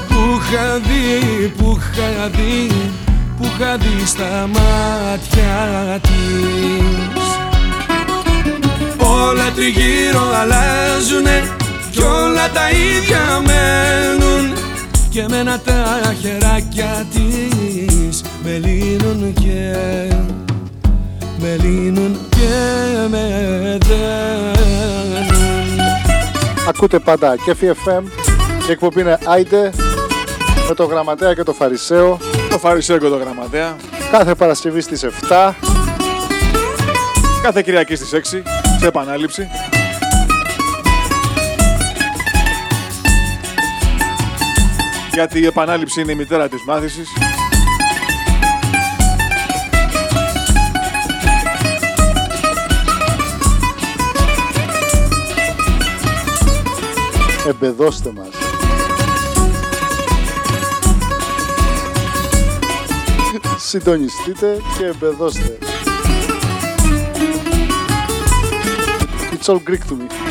που 0.09 0.41
είχα 0.41 0.79
δει, 0.79 1.49
που 1.57 1.79
είχα 1.81 2.29
δει 2.29 2.73
που 3.37 3.45
είχα 3.45 3.77
δει 3.77 4.07
στα 4.07 4.49
μάτια 4.53 6.01
της. 6.03 7.29
Όλα 8.97 9.51
τριγύρω 9.55 10.33
αλλάζουνε 10.41 11.43
κι 11.91 12.01
όλα 12.01 12.51
τα 12.51 12.71
ίδια 12.71 13.43
μένουν. 13.47 14.57
Και 15.11 15.21
εμένα 15.21 15.61
τα 15.61 16.15
χεράκια 16.21 16.64
της 17.11 18.25
με 18.45 18.59
λύνουν 18.59 19.33
και 19.33 19.77
με 21.39 21.57
λύνουν 21.61 22.19
και 22.29 22.49
με 23.11 23.29
δένουν. 23.87 25.81
Ακούτε 26.69 26.99
πάντα 26.99 27.37
και 27.37 27.57
FM 27.61 28.03
και 28.67 28.73
εκπομπή 28.73 29.01
είναι 29.01 29.19
Άιντε 29.25 29.71
με 30.69 30.75
το 30.75 30.85
Γραμματέα 30.85 31.35
και 31.35 31.43
το 31.43 31.53
Φαρισαίο. 31.53 32.19
Το 32.51 32.59
Φαρισαίο 32.59 32.99
και 32.99 33.09
το 33.09 33.17
Γραμματέα. 33.17 33.77
Κάθε 34.11 34.35
Παρασκευή 34.35 34.81
στις 34.81 35.05
7 35.29 35.53
Κάθε 37.43 37.63
Κυριακή 37.63 37.95
στις 37.95 38.13
6 38.13 38.43
σε 38.81 38.87
επανάληψη 38.87 39.49
γιατί 45.15 45.39
η 45.39 45.47
επανάληψη 45.47 46.01
είναι 46.01 46.13
η 46.13 46.15
μητέρα 46.15 46.49
της 46.49 46.63
μάθησης. 46.63 47.09
Εμπεδώστε 57.49 58.13
μας. 58.13 58.29
Συντονιστείτε 63.59 64.61
και 64.79 64.85
εμπεδώστε. 64.85 65.59
It's 69.33 69.49
all 69.49 69.61
Greek 69.69 69.85
to 69.89 69.95
me. 69.97 70.24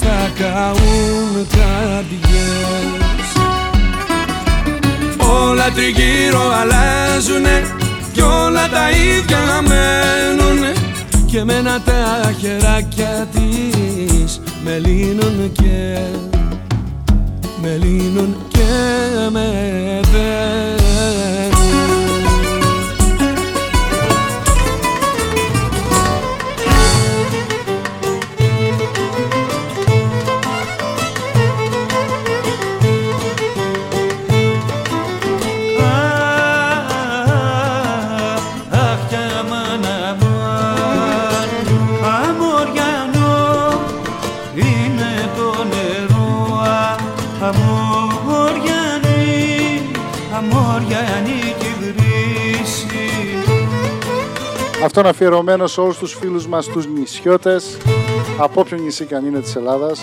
Κι 0.00 0.06
όμως 0.06 0.18
θα 0.18 0.30
καούν 0.38 1.46
καρδιές 1.46 2.96
Όλα 5.42 5.70
τριγύρω 5.70 6.50
αλλάζουνε 6.60 7.74
κι 8.12 8.20
όλα 8.20 8.68
τα 8.68 8.90
ίδια 8.90 9.62
μένουνε 9.62 10.72
και 11.26 11.44
μένα 11.44 11.80
τα 11.80 12.32
χεράκια 12.40 13.28
της 13.32 14.40
με 14.64 14.78
λύνουν 14.78 15.52
και 15.52 15.98
με 17.62 17.78
λύνουν 17.82 18.36
και 18.48 18.64
με 19.32 19.50
δένουν 20.12 21.55
Αυτό 54.96 55.08
είναι 55.08 55.16
αφιερωμένο 55.16 55.66
σε 55.66 55.80
όλους 55.80 55.98
τους 55.98 56.14
φίλους 56.14 56.46
μας 56.46 56.66
τους 56.66 56.86
νησιώτες 56.86 57.76
από 58.38 58.60
όποιο 58.60 58.76
νησί 58.76 59.04
και 59.04 59.14
αν 59.14 59.26
είναι 59.26 59.40
της 59.40 59.56
Ελλάδας. 59.56 60.00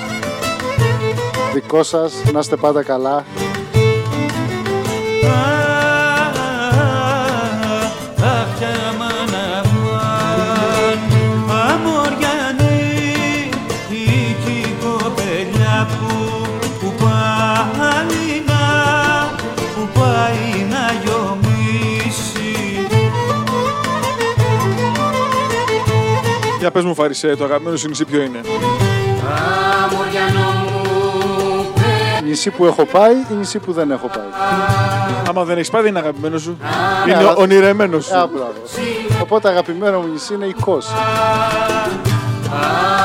Δικό 1.54 1.84
σας, 1.84 2.14
να 2.34 2.40
είστε 2.40 2.56
πάντα 2.56 2.84
καλά 2.84 3.26
πες 26.74 26.84
μου 26.84 26.94
Φαρισέ, 26.96 27.36
το 27.36 27.44
αγαπημένο 27.44 27.76
σου 27.78 27.88
νησί 27.88 28.06
ποιο 28.06 28.22
είναι; 28.22 28.42
Νησί 32.24 32.50
που 32.50 32.66
έχω 32.66 32.86
πάει 32.86 33.14
ή 33.32 33.34
νησί 33.34 33.60
που 33.60 33.72
δεν 33.74 33.92
έχω 33.92 34.08
πάει; 34.08 34.26
Άμα 35.30 35.44
δεν 35.44 35.58
έχεις 35.58 35.70
πάει 35.70 35.82
δεν 35.82 35.90
είναι 35.92 36.00
αγαπημένο 36.00 36.38
σου. 36.38 36.58
Ναι, 37.06 37.12
Είναι 37.12 37.20
αλλά- 37.20 37.36
ονειρεμένος 37.36 38.06
σου. 38.06 38.18
Α, 38.18 38.28
μπράβο. 38.28 38.54
Οπότε 39.22 39.50
αγαπημένο 39.50 40.00
μου 40.02 40.08
νησί 40.12 40.34
είναι 40.34 40.46
η 40.46 40.56
Κos. 40.66 40.84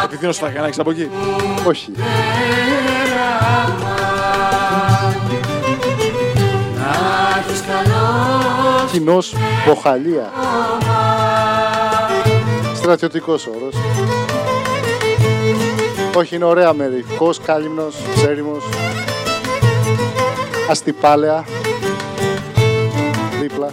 Επειδή 0.04 0.18
είναι 0.20 0.28
ο 0.28 0.33
Στραχιανάκης 0.33 0.78
από 0.78 0.90
εκεί. 0.90 1.11
Όχι. 1.66 1.92
Κοινός 8.90 9.35
Μποχαλία. 9.66 10.31
Στρατιωτικός 12.88 13.46
όρος. 13.46 13.74
Όχι, 16.14 16.35
είναι 16.35 16.44
ωραία 16.44 16.72
μέρη. 16.72 17.05
Κος, 17.16 17.40
Κάλυμνος, 17.40 17.96
Ξέριμος. 18.14 18.64
Αστυπάλαια. 20.70 21.44
Δίπλα. 23.40 23.70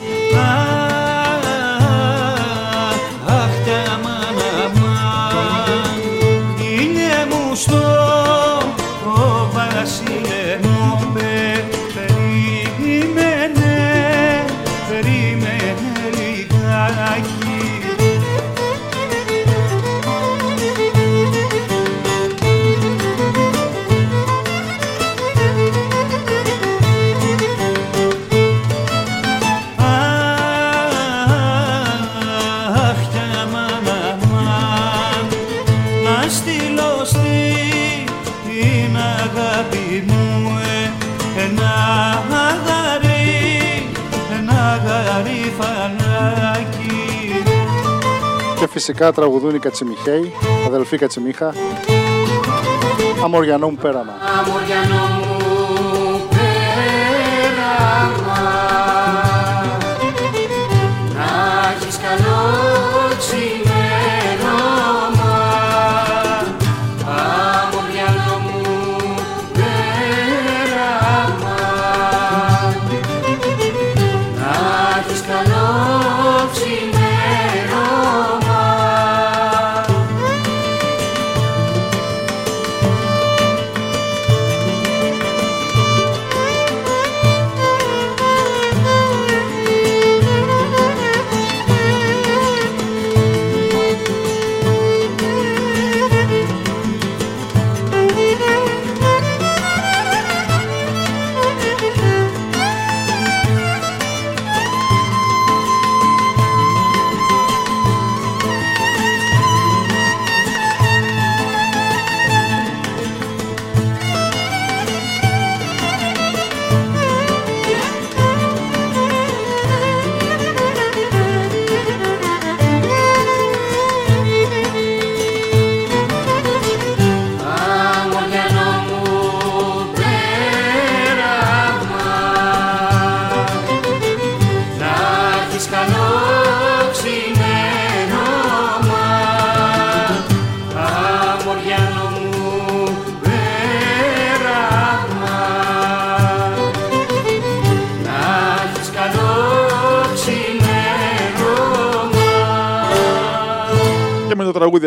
Φυσικά 48.86 49.12
τραγουδούν 49.12 49.56
οι 49.56 49.60
Κατσιμιχαίοι, 49.60 50.32
αδελφοί 50.66 50.98
Κατσιμίχα. 50.98 51.54
Αμοριανό 53.24 53.70
μου 53.70 53.78
πέραμα. 53.82 54.14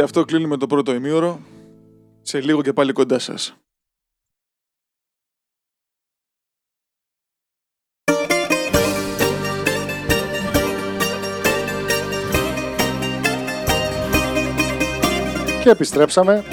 Αυτό 0.09 0.25
κλείνει 0.25 0.47
με 0.47 0.57
το 0.57 0.67
πρώτο 0.67 0.95
ημίωρο. 0.95 1.41
Σε 2.23 2.41
λίγο 2.41 2.63
και 2.63 2.73
πάλι 2.73 2.93
κοντά 2.93 3.19
σας. 3.19 3.57
Και 15.63 15.71
επιστρέψαμε. 15.71 16.45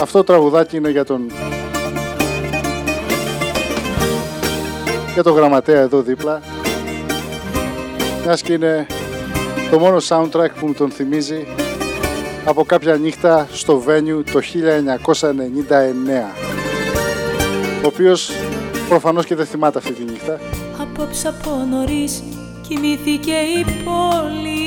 Αυτό 0.00 0.18
το 0.18 0.24
τραγουδάκι 0.24 0.76
είναι 0.76 0.90
για 0.90 1.04
τον 1.04 1.30
για 5.14 5.22
τον 5.22 5.34
γραμματέα 5.34 5.80
εδώ 5.80 6.02
δίπλα 6.02 6.42
μιας 8.24 8.42
και 8.42 8.52
είναι 8.52 8.86
το 9.70 9.78
μόνο 9.78 9.96
soundtrack 10.08 10.50
που 10.60 10.66
μου 10.66 10.72
τον 10.72 10.90
θυμίζει 10.90 11.46
από 12.44 12.64
κάποια 12.64 12.96
νύχτα 12.96 13.48
στο 13.52 13.82
Venue 13.86 14.22
το 14.32 14.40
1999 14.40 14.42
ο 17.82 17.86
οποίος 17.86 18.30
προφανώς 18.88 19.26
και 19.26 19.34
δεν 19.34 19.46
θυμάται 19.46 19.78
αυτή 19.78 19.92
τη 19.92 20.04
νύχτα. 20.04 20.40
Απόψε 20.80 21.28
από 21.28 21.50
νωρίς 21.70 22.22
κοιμήθηκε 22.68 23.32
η 23.32 23.64
πόλη. 23.84 24.58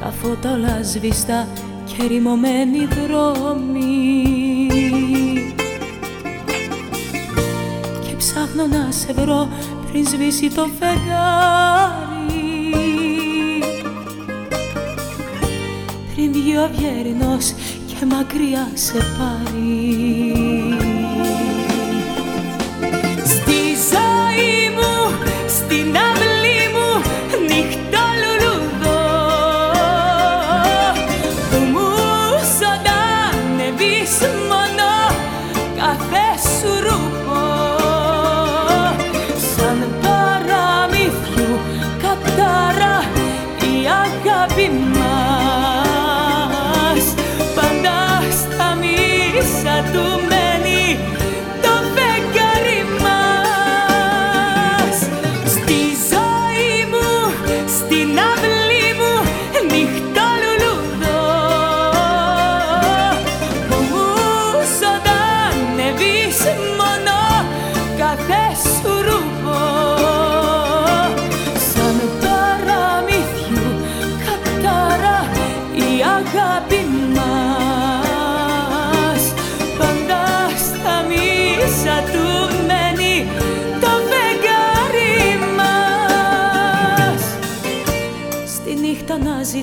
Τα 0.00 0.12
φώτα 0.22 0.52
όλα 0.52 0.82
σβηστά 0.82 1.48
και 1.84 2.06
ρημωμένοι 2.06 2.88
δρόμοι. 3.06 4.26
Και 8.00 8.14
ψάχνω 8.18 8.66
να 8.66 8.90
σε 8.90 9.12
βρω 9.12 9.48
πριν 9.90 10.06
σβήσει 10.06 10.50
το 10.50 10.68
φεγγάρι. 10.78 12.30
Πριν 16.14 16.32
βγει 16.32 16.56
ο 16.56 16.62
αυγερινός 16.62 17.54
και 17.86 18.06
μακριά 18.06 18.68
σε 18.74 18.98
πάρει 19.18 20.79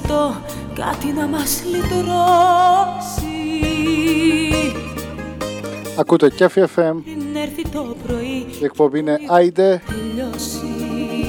να 0.08 0.14
ζητώ 0.14 0.42
κάτι 0.76 1.08
να 1.08 1.28
μας 1.28 1.64
λυτρώσει 1.72 2.06
Ακούτε 6.00 6.30
Κέφι 6.30 6.62
FM, 6.76 6.94
Πριν 7.04 7.36
έρθει 7.36 7.70
το 7.70 7.96
πρωί 8.08 8.46
η 8.60 8.66
εκπομπή 8.66 9.00
είναι 9.00 9.20
Άιντε 9.30 9.82
τελειώσει 9.88 10.66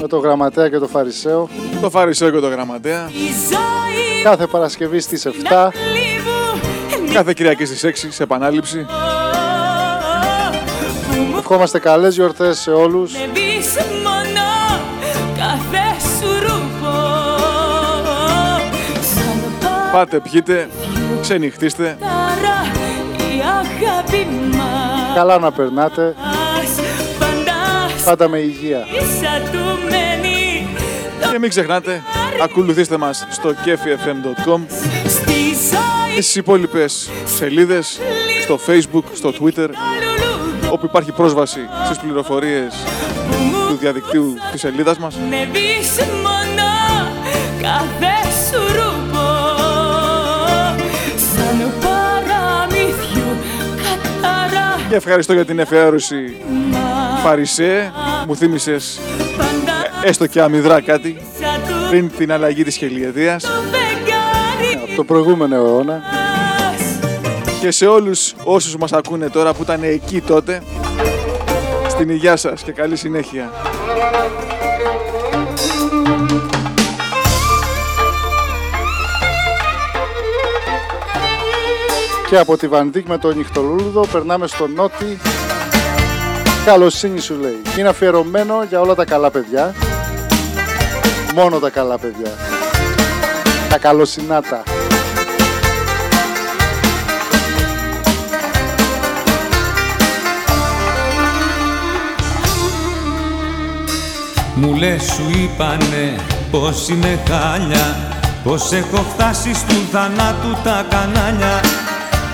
με 0.01 0.07
το 0.07 0.17
γραμματέα 0.17 0.69
και 0.69 0.77
το 0.77 0.87
φαρισαίο 0.87 1.49
Το 1.81 1.89
Φαρισαίο 1.89 2.29
και 2.31 2.39
το 2.39 2.47
Γραμματέα. 2.47 3.09
Η 3.09 3.29
ζωή 3.49 4.23
κάθε 4.23 4.45
Παρασκευή 4.45 4.99
στις 4.99 5.25
7 5.25 5.29
λίγο 5.29 7.13
Κάθε 7.13 7.33
Κυριακή 7.33 7.65
στις 7.65 8.05
6 8.05 8.07
σε 8.09 8.23
επανάληψη. 8.23 8.85
που 11.11 11.21
μου 11.21 11.37
Ευχόμαστε 11.37 11.79
καλές 11.79 12.15
γιορτές 12.15 12.59
σε 12.59 12.71
όλους 12.71 13.13
Πάτε, 19.91 20.19
πιείτε, 20.19 20.69
ξενυχτήστε. 21.21 21.97
παρά 21.99 22.61
η 23.17 23.41
αγάπη 23.41 24.27
μας. 24.51 25.15
Καλά 25.15 25.39
να 25.39 25.51
περνάτε, 25.51 26.15
Πάντα 27.19 27.89
πάντα 28.05 28.27
με 28.27 28.37
υγεία. 28.37 28.79
ίσα 28.79 29.49
του 29.51 29.89
μένει 29.89 30.67
το 31.21 31.29
Και 31.31 31.39
μην 31.39 31.49
ξεχνάτε, 31.49 32.03
ακολουθήστε 32.43 32.97
μας 32.97 33.27
στο 33.29 33.49
kefifm.com 33.49 34.59
στη 35.07 35.31
ζωή 35.31 36.15
και 36.15 36.21
στις 36.21 36.35
υπόλοιπες 36.35 37.09
σελίδες, 37.25 37.99
στο 38.43 38.59
facebook, 38.67 39.03
στο 39.13 39.29
twitter, 39.29 39.69
λουλούδο 40.01 40.71
όπου 40.71 40.85
υπάρχει 40.85 41.11
πρόσβαση 41.11 41.59
στις 41.85 41.97
πληροφορίες 41.97 42.73
που 43.31 43.43
μου 43.43 43.67
του 43.67 43.77
διαδικτύου 43.79 44.35
της 44.51 44.59
σελίδας 44.59 44.97
μας. 44.97 45.15
Και 54.89 54.95
ευχαριστώ 54.95 55.33
για 55.33 55.45
την 55.45 55.59
εφεύρωση 55.59 56.35
μα 56.71 57.17
Φαρισέ. 57.23 57.91
Μου 58.27 58.35
θύμισες 58.35 58.99
πάντα 59.37 60.05
έστω 60.05 60.27
και 60.27 60.41
αμυδρά 60.41 60.81
κάτι 60.81 61.21
σαν 61.39 61.61
του 61.67 61.89
πριν 61.89 62.11
την 62.17 62.31
αλλαγή 62.31 62.63
της 62.63 62.75
χελιεδίας. 62.75 63.43
το 63.43 63.49
φεγγάρι 63.49 64.83
από 64.83 64.95
το 64.95 65.03
προηγούμενο 65.03 65.55
αιώνα 65.55 65.93
μας 65.93 66.99
Και 67.59 67.71
σε 67.71 67.85
όλους 67.85 68.35
όσους 68.43 68.75
μας 68.75 68.93
ακούνε 68.93 69.29
τώρα 69.29 69.53
που 69.53 69.63
ήταν 69.63 69.83
εκεί 69.83 70.21
τότε, 70.21 70.61
στην 71.89 72.09
υγεία 72.09 72.35
σας 72.35 72.61
και 72.61 72.71
καλή 72.71 72.95
συνέχεια. 72.95 73.51
Και 82.29 82.37
από 82.37 82.57
τη 82.57 82.67
Βανδίκ 82.67 83.07
με 83.07 83.17
το 83.17 83.33
νυχτολούλουδο 83.33 84.05
περνάμε 84.11 84.47
στο 84.47 84.67
Νότι. 84.67 85.17
Καλοσύνη 86.65 87.19
σου 87.19 87.35
λέει. 87.41 87.61
Είναι 87.77 87.87
αφιερωμένο 87.87 88.63
για 88.69 88.81
όλα 88.81 88.95
τα 88.95 89.05
καλά 89.05 89.31
παιδιά. 89.31 89.75
Μόνο 91.35 91.59
τα 91.59 91.69
καλά 91.69 91.97
παιδιά. 91.97 92.31
Τα 93.69 93.77
καλοσυνάτα. 93.77 94.63
Μου 104.55 104.75
λες 104.75 105.03
σου 105.03 105.23
είπανε 105.29 106.15
πως 106.51 106.89
είμαι 106.89 107.19
χάλια 107.29 108.17
Πως 108.43 108.71
έχω 108.71 109.05
φτάσει 109.13 109.53
στου 109.53 109.75
θανάτου 109.91 110.61
τα 110.63 110.85
κανάλια 110.89 111.61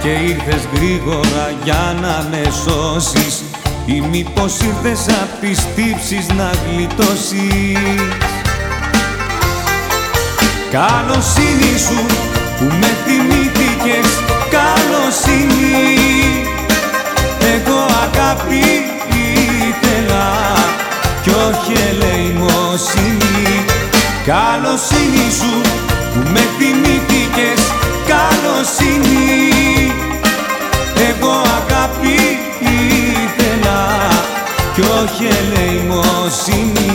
Και 0.05 0.11
ήρθες 0.11 0.67
γρήγορα 0.73 1.53
για 1.63 1.95
να 2.01 2.27
με 2.29 2.43
σώσεις. 2.63 3.43
Ή 3.85 4.01
μήπως 4.01 4.53
ήρθες 4.59 5.05
απ' 5.07 5.39
τις 5.39 5.59
τύψεις 5.75 6.27
να 6.27 6.49
γλιτώσεις. 6.65 7.77
Καλοσύνη 10.71 11.77
σου 11.87 12.05
που 12.57 12.65
με 12.79 12.89
θυμήθηκες. 13.05 14.09
Καλοσύνη 14.55 15.75
Εγώ 17.53 17.79
αγάπη 18.05 18.65
ήθελα 19.67 20.27
κι 21.23 21.29
όχι 21.29 21.73
ελεημοσύνη. 21.89 23.65
Καλοσύνη 24.25 25.31
σου 25.39 25.61
που 26.13 26.29
με 26.31 26.43
θυμήθηκες. 26.57 27.61
Καλοσύνη 28.07 29.74
Εγώ 31.25 31.33
αγάπη 31.33 32.17
ήθελα. 32.59 33.79
Κι 34.73 34.81
όχι 34.81 35.25
ελεημοσύνη 35.25 36.85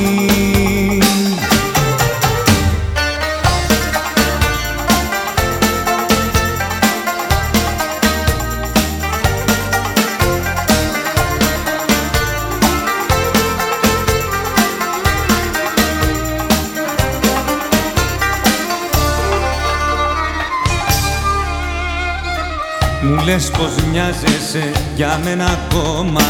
λες 23.24 23.50
πως 23.50 23.84
μοιάζεσαι 23.90 24.70
για 24.94 25.20
μένα 25.24 25.44
ακόμα. 25.44 26.20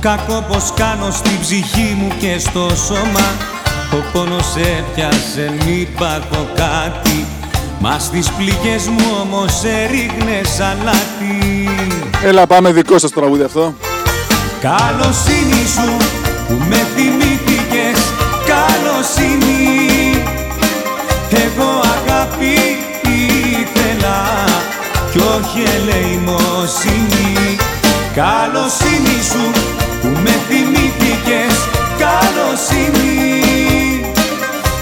Κακό 0.00 0.44
πως 0.48 0.72
κάνω 0.76 1.10
στην 1.10 1.40
ψυχή 1.40 1.96
μου 1.98 2.08
και 2.18 2.38
στο 2.38 2.68
σώμα. 2.86 3.26
Ο 3.92 3.96
πόνος 4.12 4.54
έπιασε 4.56 5.54
μη 5.64 5.88
πάθω 5.98 6.46
κάτι. 6.54 7.26
Μα 7.78 7.98
στις 7.98 8.30
πληγές 8.30 8.88
μου 8.88 9.04
όμως 9.22 9.64
έριχνες 9.64 10.60
αλάτι 10.60 11.68
Έλα 12.24 12.46
πάμε 12.46 12.72
δικό 12.72 12.98
σας 12.98 13.10
τραγούδι 13.10 13.42
αυτό. 13.42 13.74
Καλοσύνη 14.60 15.66
σου 15.74 15.96
που 16.48 16.54
με 16.68 16.86
θυμήθηκες. 16.96 18.00
Καλοσύνη 18.46 19.54
Εγώ 21.30 21.70
αγάπη 21.96 22.54
ήθελα 23.02 24.43
κι 25.14 25.20
όχι 25.20 25.62
ελεημοσύνη. 25.76 27.56
Καλοσύνη 28.14 29.22
σου 29.22 29.50
που 30.00 30.08
με 30.08 30.30
θυμήθηκες 30.48 31.56
καλοσύνη 31.98 33.40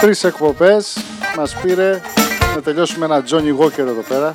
Τρεις 0.00 0.24
εκπομπές 0.24 0.96
μας 1.36 1.56
πήρε 1.62 2.00
να 2.54 2.62
τελειώσουμε 2.62 3.04
ένα 3.04 3.22
Johnny 3.30 3.64
Walker 3.64 3.78
εδώ 3.78 4.04
πέρα 4.08 4.32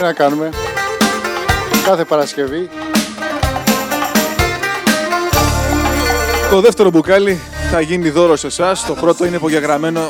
τι 0.00 0.06
να 0.06 0.12
κάνουμε. 0.12 0.48
Κάθε 1.84 2.04
Παρασκευή. 2.04 2.68
Το 6.50 6.60
δεύτερο 6.60 6.90
μπουκάλι 6.90 7.40
θα 7.70 7.80
γίνει 7.80 8.10
δώρο 8.10 8.36
σε 8.36 8.46
εσάς. 8.46 8.86
Το 8.86 8.94
πρώτο 8.94 9.24
είναι 9.24 9.36
υπογεγραμμένο 9.36 10.00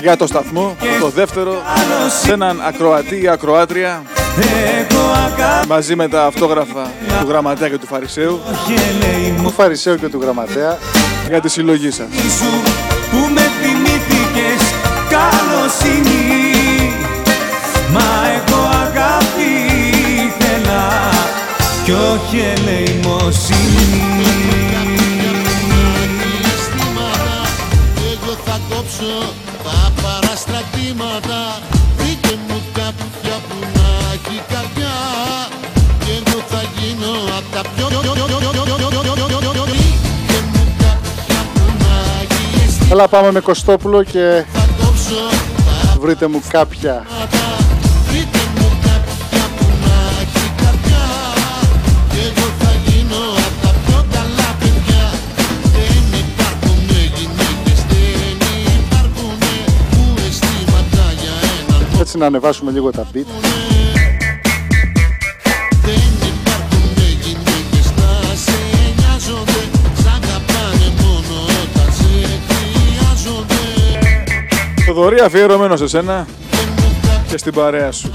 για 0.00 0.16
το 0.16 0.26
σταθμό. 0.26 0.76
Το 1.00 1.08
δεύτερο 1.08 1.62
σε 2.22 2.32
έναν 2.32 2.60
ακροατή 2.66 3.22
ή 3.22 3.28
ακροάτρια 3.28 4.02
μαζί 5.68 5.96
με 5.96 6.08
τα 6.08 6.24
αυτόγραφα 6.24 6.90
του 7.20 7.28
γραμματέα 7.28 7.68
και 7.68 7.78
του 7.78 7.86
φαρισαίου. 7.86 8.40
Του 9.42 9.50
φαρισαίου 9.50 9.96
και 9.96 10.08
του 10.08 10.20
γραμματέα 10.22 10.78
για 11.28 11.40
τη 11.40 11.48
συλλογή 11.48 11.90
σας. 11.90 12.06
Που 13.10 13.18
με 13.34 13.50
θυμήθηκες 13.60 14.74
καλοσύνη 15.10 16.55
κι 21.86 21.92
όχι 21.92 22.38
ελεημοσύνη 22.38 24.00
Εγώ 28.12 28.32
θα 28.44 28.60
κόψω 28.68 29.32
τα 29.64 29.92
παραστρατήματα 30.02 31.58
Βρείτε 31.96 32.38
μου 32.48 32.62
κάποια 32.72 33.36
που 33.48 33.56
να 33.60 34.12
έχει 34.12 34.42
καρδιά 34.48 34.96
Και 35.98 36.10
εγώ 36.10 36.38
θα 36.48 36.62
γίνω 36.76 37.12
απ' 37.38 37.54
τα 37.54 37.70
πιο 37.76 37.86
Έλα 42.90 43.08
πάμε 43.08 43.30
με 43.30 43.40
Κωστόπουλο 43.40 44.02
και 44.02 44.44
βρείτε 46.00 46.26
μου 46.26 46.42
κάποια 46.48 47.06
Έτσι 62.16 62.28
να 62.30 62.36
ανεβάσουμε 62.36 62.70
λίγο 62.70 62.90
τα 62.90 63.06
beat. 63.14 63.24
Θοδωρή 74.86 75.20
αφιερωμένο 75.20 75.76
σε 75.76 75.86
σένα 75.86 76.26
και 77.28 77.36
στην 77.36 77.52
παρέα 77.52 77.92
σου. 77.92 78.10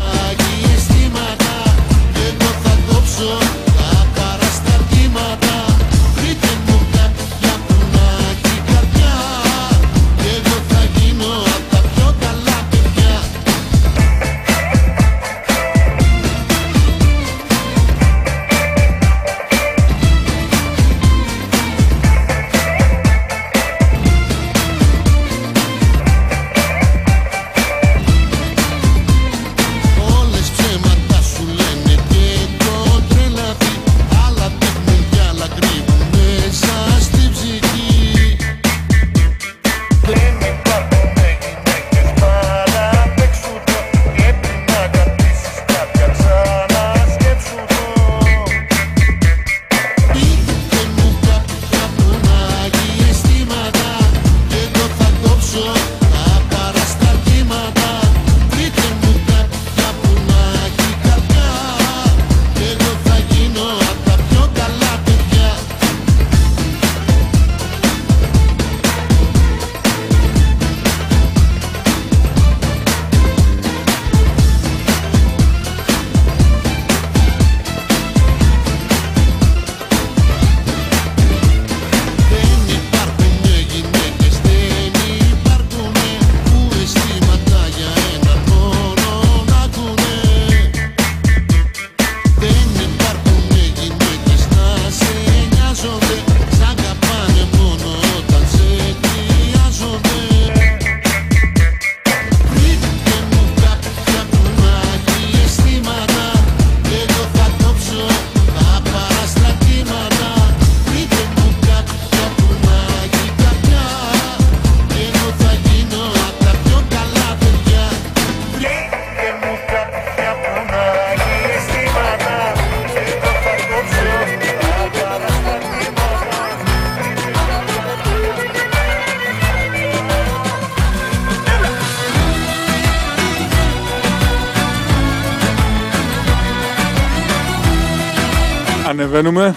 Ανεβαίνουμε. 139.21 139.55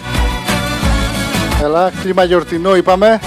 Έλα, 1.62 1.92
κλίμα 2.02 2.24
γιορτινό 2.24 2.76
είπαμε. 2.76 3.20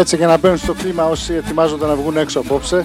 Έτσι 0.00 0.16
για 0.16 0.26
να 0.26 0.38
μπαίνουν 0.38 0.58
στο 0.58 0.74
κλίμα 0.74 1.04
όσοι 1.04 1.34
ετοιμάζονται 1.34 1.86
να 1.86 1.94
βγουν 1.94 2.16
έξω 2.16 2.40
απόψε. 2.40 2.84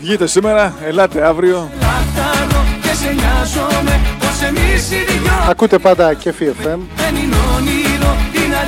Βγείτε 0.00 0.26
σήμερα, 0.26 0.74
ελάτε 0.84 1.26
αύριο. 1.26 1.70
Ακούτε 5.48 5.78
πάντα 5.78 6.14
Κέφι 6.14 6.52
FM. 6.62 6.78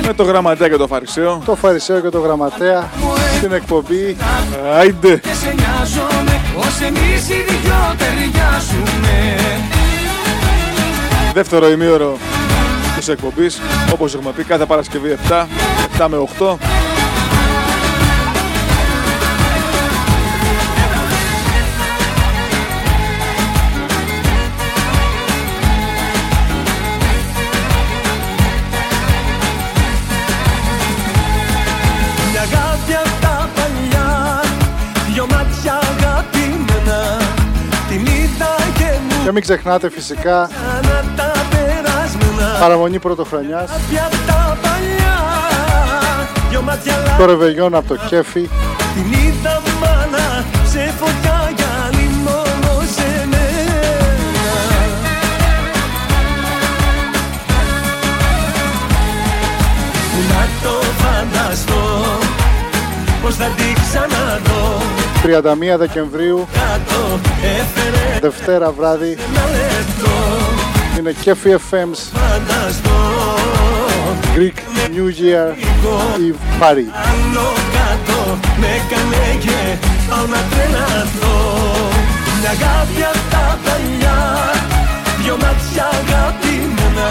Με 0.05 0.13
το 0.13 0.23
γραμματέα 0.23 0.69
και 0.69 0.75
το 0.75 0.87
φαρισαίο. 0.87 1.41
Το 1.45 1.55
φαρισαίο 1.55 1.99
και 1.99 2.09
το 2.09 2.19
γραμματέα 2.19 2.89
στην 3.37 3.51
εκπομπή. 3.51 4.17
Άιντε. 4.77 5.21
Δεύτερο 11.33 11.69
ημίωρο 11.69 12.17
της 13.05 13.13
εκπομπής. 13.13 13.59
Όπως 13.93 14.15
έχουμε 14.15 14.31
πει 14.31 14.43
κάθε 14.43 14.65
Παρασκευή 14.65 15.17
7, 15.29 15.47
7 15.97 16.07
με 16.09 16.17
8 16.17 16.57
Και 39.23 39.31
μην 39.31 39.41
ξεχνάτε 39.41 39.89
φυσικά 39.89 40.49
Παραμονή 42.59 42.99
πρωτοχρονιάς. 42.99 43.69
Το 47.17 47.25
ρεβεγιόν 47.25 47.75
από 47.75 47.87
το 47.87 47.95
κέφι. 48.09 48.49
Την 48.93 49.11
είδα 49.11 49.61
μάνα 49.79 50.43
σε 50.69 50.93
φωτιά 50.99 51.51
για 51.55 51.89
μόνο 52.23 52.81
σε 52.95 53.27
μένα. 53.29 53.45
Να 60.29 60.47
το 60.63 60.81
φανταστώ 60.97 62.03
Πως 63.21 63.35
θα 63.35 63.45
την 63.45 63.73
ξαναδώ. 63.73 64.81
31 65.25 65.77
Δεκεμβρίου 65.77 66.47
Δευτέρα 68.21 68.71
βράδυ 68.71 69.17
είναι 70.99 71.11
Κέφι 71.21 71.55
FM's 71.71 72.17
Greek 74.35 74.57
New 74.95 75.07
Year 75.21 75.47
Eve 76.17 76.61
Party. 76.61 76.85
με 78.59 78.67
έκανε 78.67 79.39
και 79.39 79.77
πάω 80.09 80.25
να 80.25 80.37
τρελαθώ 80.49 81.35
Μια 82.39 82.49
αγάπη 82.49 83.03
απ' 83.13 83.31
τα 83.31 83.59
παλιά, 83.63 84.51
δυο 85.21 85.37
μάτια 85.37 85.85
αγαπημένα 85.85 87.09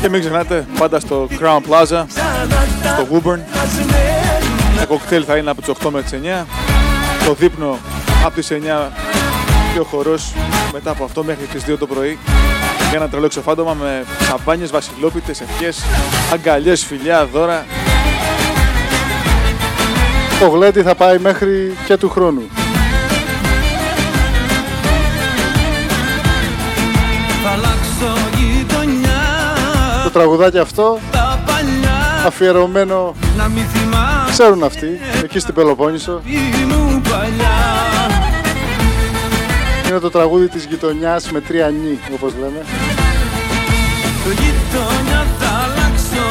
Και 0.00 0.08
μην 0.08 0.20
ξεχνάτε 0.20 0.66
πάντα 0.78 1.00
στο 1.00 1.28
Crown 1.40 1.60
Plaza, 1.70 2.04
στο 2.94 3.06
Woburn 3.12 3.38
Το 4.80 4.86
κοκτέιλ 4.86 5.24
θα 5.26 5.36
είναι 5.36 5.50
από 5.50 5.62
τις 5.62 5.72
8 5.84 5.90
μέχρι 5.90 6.18
τις 6.18 6.30
9 6.30 6.46
Το 7.26 7.34
δείπνο 7.34 7.78
από 8.24 8.34
τις 8.34 8.48
9 8.50 8.54
και 9.12 9.17
ο 9.80 9.84
χορός 9.84 10.32
μετά 10.72 10.90
από 10.90 11.04
αυτό 11.04 11.24
μέχρι 11.24 11.44
τις 11.44 11.64
2 11.64 11.78
το 11.78 11.86
πρωί. 11.86 12.18
Για 12.88 12.98
ένα 12.98 13.08
τρελό 13.08 13.24
εξοφάντωμα 13.24 13.74
με 13.74 14.04
σαμπάνιες, 14.20 14.70
βασιλόπιτες, 14.70 15.40
ευχές, 15.40 15.84
αγκαλιές, 16.32 16.84
φιλιά, 16.84 17.26
δώρα. 17.26 17.66
Το 20.40 20.48
γλέντι 20.48 20.82
θα 20.82 20.94
πάει 20.94 21.18
μέχρι 21.18 21.76
και 21.86 21.96
του 21.96 22.08
χρόνου. 22.08 22.42
Το 30.04 30.10
τραγουδάκι 30.10 30.58
αυτό 30.58 30.98
αφιερωμένο 32.26 33.14
ξέρουν 34.30 34.62
αυτοί 34.62 35.00
εκεί 35.22 35.38
στην 35.38 35.54
Πελοπόννησο 35.54 36.20
είναι 39.98 40.10
το 40.10 40.18
τραγούδι 40.18 40.48
της 40.48 40.64
γειτονιάς 40.64 41.30
με 41.30 41.40
τρία 41.40 41.68
νι, 41.70 41.98
όπως 42.14 42.32
λέμε. 42.40 42.60
Το 44.24 44.30
γειτονιά 44.40 45.26
θα 45.38 45.50
αλλάξω 45.64 46.26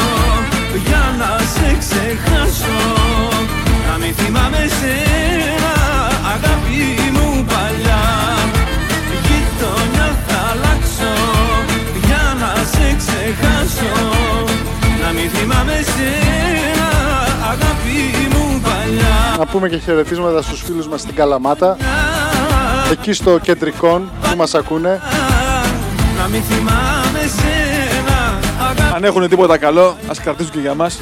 για 0.87 1.03
να 1.19 1.31
σε 1.53 1.69
ξεχάσω. 1.81 2.79
Να 3.87 3.97
μην 3.97 4.13
θυμάμαι 4.13 4.61
σένα, 4.79 5.73
αγάπη 6.33 6.79
μου 7.15 7.45
παλιά. 7.51 8.03
Γειτονιά 9.27 10.07
θα 10.27 10.39
αλλάξω 10.51 11.13
για 12.05 12.23
να 12.41 12.51
σε 12.73 12.87
ξεχάσω. 13.01 13.93
Να 15.01 15.09
μην 15.15 15.29
θυμάμαι 15.29 15.77
σένα, 15.93 16.89
αγάπη 17.51 17.97
μου 18.33 18.61
παλιά. 18.65 19.35
Να 19.37 19.45
πούμε 19.45 19.69
και 19.69 19.77
χαιρετίσματα 19.77 20.41
στους 20.41 20.61
φίλους 20.65 20.87
μας 20.87 21.01
στην 21.01 21.15
Καλαμάτα 21.15 21.77
εκεί 22.91 23.13
στο 23.13 23.39
κεντρικό 23.39 24.01
που 24.21 24.37
μας 24.37 24.55
ακούνε. 24.55 25.01
Αν 28.95 29.03
έχουν 29.03 29.29
τίποτα 29.29 29.57
καλό, 29.57 29.97
ας 30.07 30.19
κρατήσουν 30.19 30.51
και 30.51 30.59
για 30.59 30.73
μας. 30.73 30.99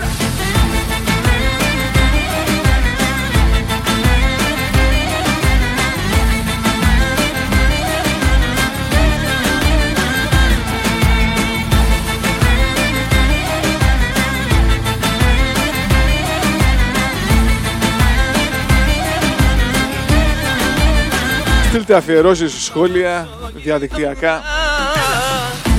Στείλτε 21.75 21.95
αφιερώσεις, 21.95 22.63
σχόλια, 22.63 23.27
διαδικτυακά. 23.55 24.41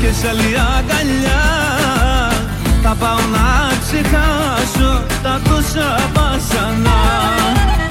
Και 0.01 0.13
σε 0.13 0.29
άλλη 0.29 0.55
αγκαλιά 0.79 1.43
θα 2.83 2.97
πάω 2.99 3.19
να 3.19 3.77
ξεχάσω 3.81 5.03
τα 5.23 5.41
τόσα 5.49 6.11
βασανά 6.15 7.86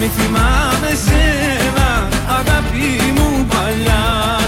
να 0.00 0.06
μην 0.06 0.14
θυμάμαι 0.14 0.94
σένα 0.94 2.08
αγάπη 2.28 3.12
μου 3.14 3.46
παλιά 3.46 4.38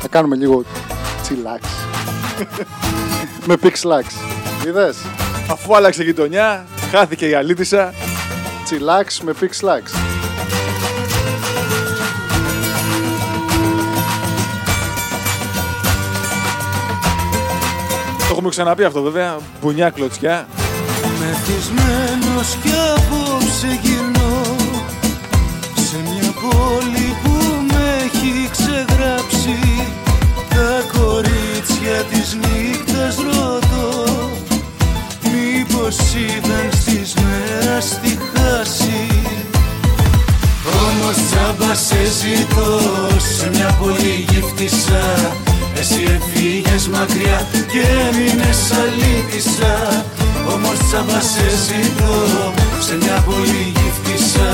Θα 0.00 0.08
κάνουμε 0.08 0.36
λίγο 0.36 0.64
τσιλάξ. 1.22 1.68
Με 3.46 3.54
pixlax. 3.62 4.04
Είδες; 4.66 4.96
Αφού 5.50 5.76
άλλαξε 5.76 6.02
γειτονιά, 6.02 6.66
χάθηκε 6.90 7.28
η 7.28 7.34
αλήτησα. 7.34 7.94
Τσιλάξ 8.64 9.20
με 9.20 9.34
pixlax. 9.40 10.05
Έχουμε 18.36 18.50
ξαναπεί 18.50 18.84
αυτό 18.84 19.02
βέβαια. 19.02 19.36
Μπουνιά 19.60 19.90
κλωτσιά. 19.90 20.46
Μεθυσμένος 21.20 22.56
κι 22.62 22.72
απόψε 22.96 23.78
γυρνώ 23.82 24.42
Σε 25.74 25.96
μια 25.96 26.32
πόλη 26.42 27.16
που 27.22 27.34
με 27.72 27.84
έχει 28.04 28.50
ξεγράψει 28.50 29.58
Τα 30.48 30.98
κορίτσια 30.98 31.98
της 32.10 32.36
νύχτας 32.40 33.16
ρωτώ 33.16 34.04
Μήπως 35.22 35.96
είδαν 36.14 36.68
στις 36.72 37.14
μέρας 37.14 38.00
τη 38.02 38.08
χάση 38.08 39.06
Όμως 40.86 41.16
τσάμπα 41.28 41.74
σε 41.74 42.04
ζητώ 42.18 42.80
σε 43.38 43.50
μια 43.50 43.76
πολύ 43.80 44.26
γύφτησα 44.28 45.04
Εσύ 45.78 46.20
έφυγες 46.76 46.88
μακριά 46.98 47.48
και 47.72 47.82
έμεινες 48.06 48.60
αλήτησα 48.80 50.04
Όμως 50.54 50.78
τσάμπα 50.86 51.20
σε 51.20 51.48
ζητώ 51.66 52.14
σε 52.86 52.96
μια 52.96 53.22
πολύ 53.26 53.64
γύφτησα. 53.76 54.50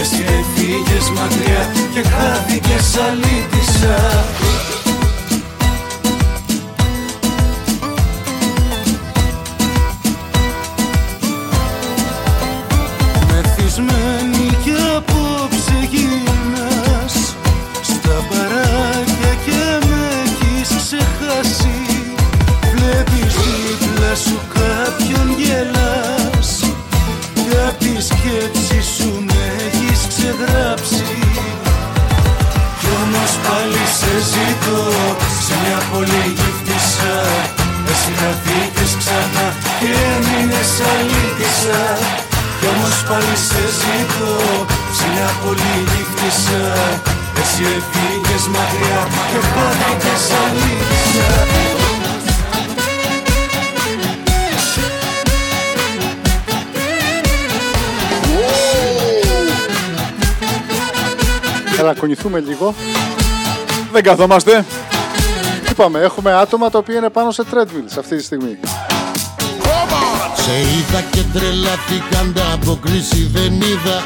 Εσύ 0.00 0.24
έφυγες 0.38 1.06
μακριά 1.16 1.62
και 1.94 2.02
χάθηκες 2.12 2.88
αλήτησα 3.06 3.96
ζητώ 43.78 44.34
σε 44.96 45.06
μια 45.12 45.30
πολύ 45.44 45.74
γύφτησα 45.90 46.64
Εσύ 47.40 47.62
έφυγες 47.76 48.44
μακριά 48.54 49.00
και 49.30 49.40
χάθηκες 49.52 50.24
αλήθεια 50.42 51.70
Έλα, 61.80 61.94
κουνηθούμε 61.94 62.40
λίγο. 62.40 62.74
Δεν 63.92 64.02
καθόμαστε. 64.02 64.64
Είπαμε, 65.70 66.00
έχουμε 66.00 66.32
άτομα 66.32 66.70
τα 66.70 66.78
οποία 66.78 66.96
είναι 66.96 67.10
πάνω 67.10 67.30
σε 67.30 67.44
treadmills 67.52 67.98
αυτή 67.98 68.16
τη 68.16 68.22
στιγμή. 68.22 68.58
Σε 70.50 70.56
είδα 70.56 71.00
και 71.10 71.22
τρελάθηκα 71.32 72.18
ανταποκρίση 72.20 73.30
δεν 73.32 73.52
είδα 73.52 73.96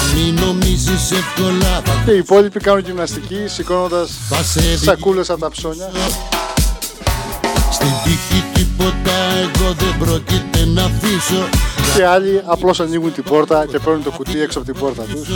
Αν 0.00 0.06
μην 0.14 0.44
νομίζεις 0.44 1.10
εύκολα 1.10 1.80
θα 1.84 2.02
Και 2.04 2.10
οι 2.10 2.16
υπόλοιποι 2.16 2.60
κάνουν 2.60 2.80
γυμναστική 2.80 3.42
σηκώνοντας 3.46 4.10
θα 4.28 4.42
σε 4.42 4.60
δει 4.60 4.76
σακούλες 4.76 5.30
από 5.30 5.40
τα 5.40 5.50
ψώνια. 5.50 5.90
Στην 7.72 7.88
τύχη 8.04 8.44
τίποτα 8.54 9.12
εγώ 9.40 9.72
δεν 9.72 9.98
πρόκειται 9.98 10.64
να 10.64 10.82
αφήσω 10.82 11.48
Και 11.94 12.06
άλλοι 12.06 12.42
απλώς 12.46 12.80
ανοίγουν 12.80 13.12
την 13.12 13.22
πόρτα 13.22 13.66
και 13.66 13.78
παίρνουν 13.78 14.02
το 14.02 14.10
κουτί 14.10 14.40
έξω 14.40 14.58
από 14.58 14.72
την 14.72 14.80
πόρτα 14.80 15.02
τους. 15.02 15.28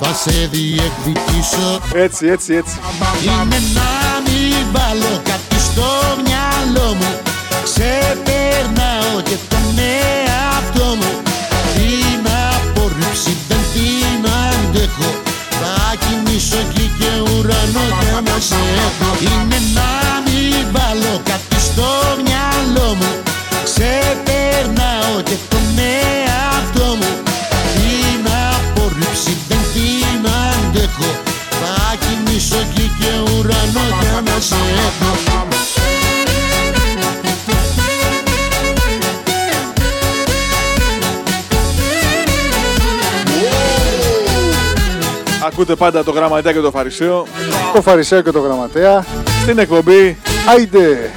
Θα 0.00 0.14
σε 0.14 0.48
διεκδικήσω 0.52 1.80
Έτσι, 1.94 2.26
έτσι, 2.26 2.54
έτσι. 2.54 2.78
Είναι 3.22 3.58
να 3.74 4.20
μην 4.24 4.66
βάλω 4.72 5.22
κοιμήσω 16.42 16.68
εκεί 16.68 16.90
και 16.98 17.10
ουρανό 17.30 17.84
για 18.02 18.20
να 18.24 18.40
σε 18.40 18.60
έχω. 18.86 19.10
Είναι 19.20 19.58
να 19.74 19.90
μην 20.24 20.66
βάλω 20.72 21.20
κάτι 21.24 21.58
στο 21.68 21.88
μυαλό 22.24 22.94
μου. 22.94 23.10
Ξεπερνάω 23.64 25.14
και 25.28 25.36
τον 25.48 25.66
εαυτό 25.78 26.86
μου. 26.98 27.10
Την 27.74 28.26
απορρίψη 28.50 29.36
δεν 29.48 29.62
την 29.74 30.22
αντέχω. 30.48 31.10
Θα 31.60 31.96
κοιμήσω 32.02 32.56
εκεί 32.64 32.86
και 32.98 33.12
ουρανό 33.30 33.84
για 34.00 34.20
να 34.26 34.36
σε 34.48 34.60
έχω 34.86 34.91
Ακούτε 45.52 45.74
πάντα 45.74 46.04
το 46.04 46.10
γραμματέα 46.10 46.52
και 46.52 46.60
το 46.60 46.70
φαρισαίο. 46.70 47.26
Το 47.74 47.82
Φαρισαίο 47.82 48.20
και 48.22 48.30
το 48.30 48.40
Γραμματέα. 48.40 49.04
Στην 49.42 49.58
εκπομπή 49.58 50.18
Άιντε! 50.48 51.10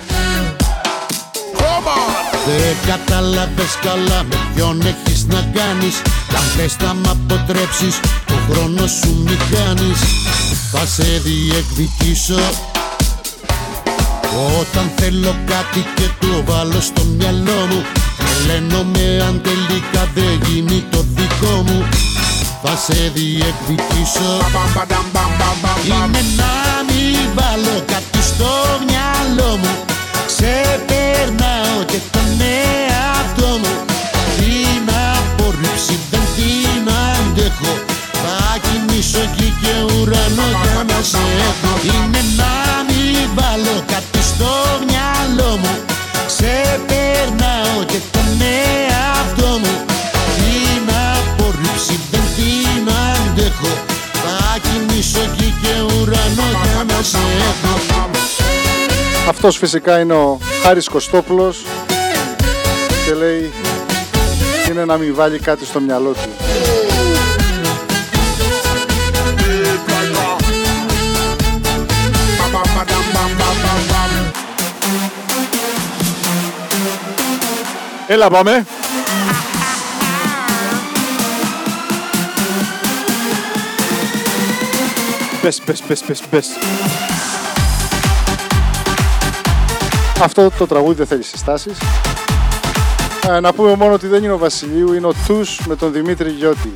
Δεν 2.45 2.75
κατάλαβες 2.87 3.77
καλά 3.81 4.23
με 4.29 4.35
ποιον 4.55 4.81
έχεις 4.81 5.25
να 5.25 5.51
κάνεις 5.53 6.01
Κι 6.29 6.35
αν 6.35 6.41
θες 6.57 6.73
θα 6.73 6.93
μ' 6.93 7.09
αποτρέψεις 7.09 7.99
το 8.25 8.33
χρόνο 8.49 8.87
σου 8.87 9.23
μη 9.25 9.37
κάνεις 9.55 9.99
Θα 10.71 10.85
σε 10.85 11.21
διεκδικήσω 11.23 12.39
Όταν 14.59 14.91
θέλω 14.95 15.35
κάτι 15.45 15.85
και 15.95 16.07
το 16.19 16.43
βάλω 16.51 16.81
στο 16.81 17.03
μυαλό 17.03 17.65
μου 17.69 17.83
Τρελαίνομαι 18.17 19.23
αν 19.27 19.41
τελικά 19.41 20.09
δεν 20.13 20.39
γίνει 20.47 20.83
το 20.91 21.05
δικό 21.15 21.63
μου 21.65 21.85
Θα 22.67 22.75
σε 22.75 23.11
διεκδικήσω. 23.13 24.39
Είναι 25.85 26.21
να 26.37 26.83
μην 26.87 27.29
βάλω 27.35 27.83
κάτι 27.85 28.21
στο 28.21 28.45
μυαλό 28.87 29.57
μου. 29.57 29.75
Ξεπερνάω 30.25 31.54
Αυτός 59.27 59.57
φυσικά 59.57 59.99
είναι 59.99 60.13
ο 60.13 60.39
Χάρης 60.63 60.87
Κωστόπουλος 60.89 61.65
και 63.05 63.13
λέει 63.13 63.53
είναι 64.69 64.85
να 64.85 64.97
μην 64.97 65.15
βάλει 65.15 65.39
κάτι 65.39 65.65
στο 65.65 65.79
μυαλό 65.79 66.11
του. 66.11 66.29
Έλα 78.07 78.29
πάμε. 78.29 78.65
Πες, 85.41 85.61
πες, 85.65 85.81
πες, 85.81 86.01
πες, 86.01 86.21
πες. 86.29 86.47
Αυτό 90.21 90.51
το 90.57 90.67
τραγούδι 90.67 90.95
δεν 90.95 91.07
θέλει 91.07 91.23
συστάσεις. 91.23 91.77
Ε, 93.29 93.39
να 93.39 93.53
πούμε 93.53 93.75
μόνο 93.75 93.93
ότι 93.93 94.07
δεν 94.07 94.23
είναι 94.23 94.33
ο 94.33 94.37
Βασιλείου, 94.37 94.93
είναι 94.93 95.07
ο 95.07 95.13
Τους 95.27 95.59
με 95.67 95.75
τον 95.75 95.91
Δημήτρη 95.91 96.29
Γιώτη. 96.29 96.73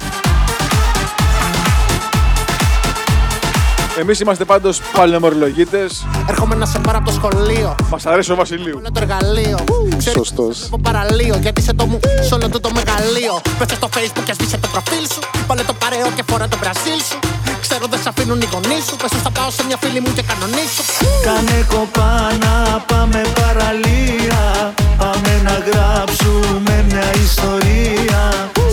Εμείς 3.99 4.19
είμαστε 4.19 4.45
πάντως 4.45 4.81
παλαιομορολογίτες. 4.93 6.05
Έρχομαι 6.29 6.55
να 6.55 6.65
σε 6.65 6.79
πάρω 6.79 6.97
από 6.97 7.05
το 7.05 7.13
σχολείο. 7.13 7.75
Μας 7.89 8.05
αρέσει 8.05 8.31
ο 8.31 8.35
Βασιλείου. 8.35 8.75
Όλο 8.77 8.91
το 8.91 8.99
εργαλείο. 9.01 9.57
Σωστός. 9.97 10.63
Από 10.65 10.79
παραλίο, 10.79 11.37
γιατί 11.41 11.61
σε 11.61 11.73
το 11.73 11.85
μου, 11.85 11.99
σε 12.21 12.33
όλο 12.33 12.49
το, 12.49 12.59
το 12.59 12.69
μεγαλείο. 12.73 13.41
Πέσε 13.59 13.75
στο 13.75 13.89
facebook 13.95 14.23
και 14.25 14.33
σβήσε 14.33 14.57
το 14.57 14.67
προφίλ 14.67 15.07
σου. 15.13 15.19
Βάλε 15.47 15.63
το 15.63 15.73
παρέο 15.73 16.07
και 16.15 16.23
φορά 16.29 16.47
το 16.47 16.57
μπραζίλ 16.59 17.01
σου. 17.09 17.19
Ξέρω 17.61 17.85
δεν 17.89 17.99
σε 18.03 18.09
αφήνουν 18.09 18.41
οι 18.41 18.47
γονείς 18.53 18.83
σου. 18.87 18.95
Πες 19.01 19.11
θα 19.23 19.31
πάω 19.31 19.49
σε 19.49 19.63
μια 19.67 19.77
φίλη 19.81 19.99
μου 19.99 20.11
και 20.13 20.23
κανονίσω. 20.29 20.81
Κάνε 21.25 21.59
κοπάνα, 21.71 22.55
πάμε 22.89 23.21
παραλία. 23.39 24.41
Πάμε 24.97 25.33
να 25.47 25.55
γράψουμε 25.67 26.85
μια 26.89 27.07
ιστορία. 27.25 28.21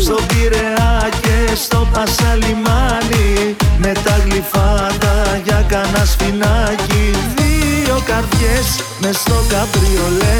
Στο 0.04 0.18
Πειραιά 0.28 1.08
και 1.24 1.38
στο 1.64 1.88
Πασαλιμάνι. 1.92 3.56
Με 3.78 3.92
τα 4.04 4.14
γλυφάτα 4.24 5.14
για 5.44 5.64
κανένα 5.68 6.04
σφινάκι. 6.04 7.04
Δύο 7.36 7.96
καρδιές 8.10 8.66
μες 9.00 9.16
στο 9.16 9.36
καμπριολέ. 9.50 10.36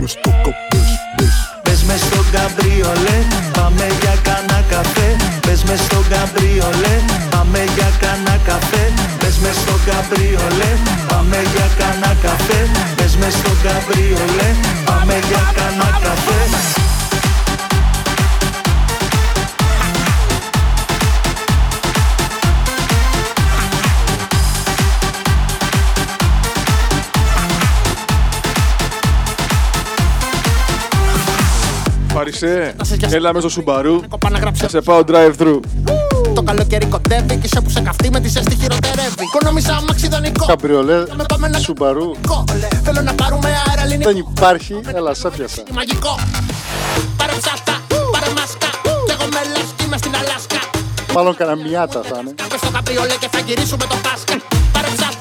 Μες 0.00 0.10
στο 0.10 0.30
Πες 1.62 1.82
μες 1.82 2.00
στο 2.00 2.24
καμπριολέ, 2.32 3.18
πάμε 3.52 3.86
για 4.00 4.16
κανένα 5.64 5.64
καφέ 5.64 5.64
Πες 5.64 5.64
μες 5.64 5.80
στο 5.80 6.02
καμπριολέ, 6.04 7.12
πάμε 7.40 7.64
για 7.74 7.88
κανένα 7.94 8.36
καφέ. 8.48 8.84
Πες 9.18 9.36
μες 9.42 9.56
στο 9.56 9.74
καμπριολέ, 9.86 10.72
πάμε 11.08 11.38
για 11.52 11.68
κανένα 11.78 12.16
καφέ. 12.22 12.60
Πες 12.96 13.16
μες 13.16 13.32
στο 13.32 13.52
καμπριολέ, 13.62 14.48
πάμε 14.84 15.16
για 15.28 15.42
κανένα 15.56 15.98
καφέ 16.02 17.07
Παρισέ, 32.28 32.74
έλα 33.00 33.32
μέσα 33.32 33.40
στο 33.40 33.48
Σουμπαρού. 33.48 34.00
Θα 34.54 34.68
σε 34.68 34.80
πάω 34.80 35.00
drive-thru. 35.06 35.60
Το 36.34 36.42
καλοκαίρι 36.42 36.86
κοντεύει 36.86 37.36
και 37.36 37.48
σε 37.48 37.60
που 37.60 37.70
σε 37.70 37.80
καυτεί 37.80 38.10
με 38.10 38.20
τη 38.20 38.28
ζέστη 38.28 38.56
χειροτερεύει. 38.60 39.22
Οικονομήσα 39.22 39.74
αμάξι 39.74 40.08
δανεικό. 40.08 40.46
Καμπριολέ, 40.46 41.04
Σουμπαρού. 41.58 42.10
Θέλω 42.84 43.00
να 43.02 43.14
πάρουμε 43.14 43.48
αέρα 43.48 43.82
ελληνικό. 43.84 44.10
Δεν 44.10 44.24
υπάρχει, 44.30 44.80
έλα 44.94 45.14
σ' 45.14 45.24
έπιασα. 45.24 45.62
Μαγικό. 45.74 46.18
Πάρε 47.16 47.32
ψάτα, 47.40 47.74
πάρε 48.12 48.30
μάσκα. 48.36 48.68
Κι 49.06 49.12
εγώ 49.16 49.26
με 49.34 49.42
λες 49.52 49.68
είμαι 49.84 49.96
στην 49.96 50.12
Αλάσκα. 50.20 50.60
Μάλλον 51.14 51.36
κανένα 51.36 51.56
μιάτα 51.68 52.00
θα 52.08 52.16
είναι. 52.20 52.34
Πες 52.50 52.58
στο 52.62 52.70
καπριολέ 52.76 53.16
και 53.22 53.28
θα 53.34 53.40
γυρίσουμε 53.46 53.84
το 53.92 53.96
Πάσχα. 54.06 54.36
Πάρε 54.74 54.88
ψάτα, 54.96 55.17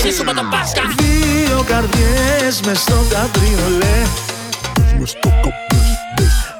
καπριολέ 0.00 0.08
και 0.08 0.08
θα 0.08 0.08
γυρίσουμε 0.08 0.32
το 0.32 0.44
Πάσχα. 0.50 0.82
Δύο 0.98 1.64
καρδιές 1.70 2.60
μες 2.66 2.78
στο 2.78 2.98
καμπριολέ. 3.12 3.98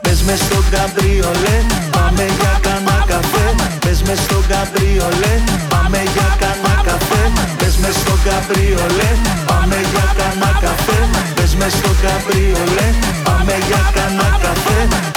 Πες 0.00 0.22
μες 0.22 0.38
στο 0.38 0.60
καμπριολέ, 0.70 1.56
πάμε 1.90 2.24
για 2.38 2.52
κανένα 2.66 3.04
καφέ. 3.10 3.46
Πες 3.84 4.02
μες 4.02 4.18
στο 4.18 4.38
καμπριολέ, 4.48 5.34
πάμε 5.68 6.00
για 6.14 6.28
κανένα 6.40 6.74
καφέ. 6.88 7.22
Πες 7.58 7.76
μες 7.82 7.94
στο 8.02 8.14
καμπριολέ, 8.24 9.10
πάμε 9.46 9.78
για 9.92 10.06
κανένα 10.18 10.50
καφέ. 10.64 10.98
Πες 11.36 11.54
μες 11.54 11.72
στο 11.72 11.92
καμπριολέ, 12.02 12.88
πάμε 13.24 13.54
για 13.68 13.82
κανένα 13.94 14.28
καφέ 14.44 15.09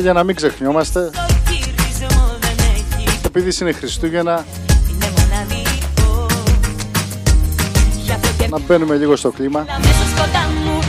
για 0.00 0.12
να 0.12 0.24
μην 0.24 0.34
ξεχνιόμαστε, 0.34 1.10
επειδή 3.26 3.56
είναι 3.60 3.72
Χριστούγεννα, 3.72 4.44
να 8.50 8.58
μπαίνουμε 8.58 8.96
λίγο 8.96 9.16
στο 9.16 9.30
κλίμα. 9.30 9.66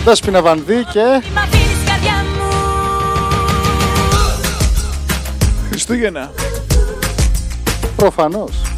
Δέσποινα 0.05 0.41
Βανδύ 0.41 0.83
και 0.91 1.23
Χριστούγεννα. 5.69 6.31
προφανώς. 7.95 8.70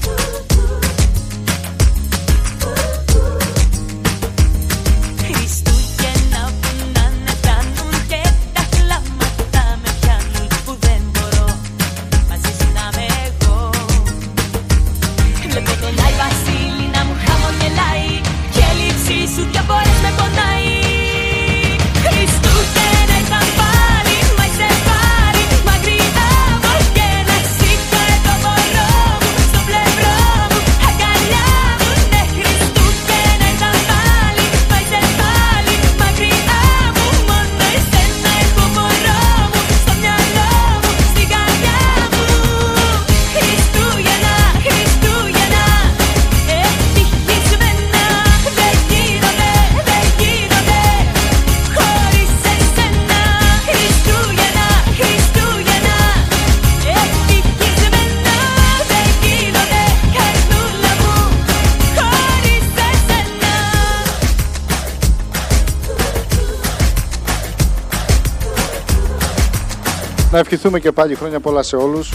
Να 70.33 70.39
ευχηθούμε 70.39 70.79
και 70.79 70.91
πάλι 70.91 71.15
χρόνια 71.15 71.39
πολλά 71.39 71.63
σε 71.63 71.75
όλους. 71.75 72.13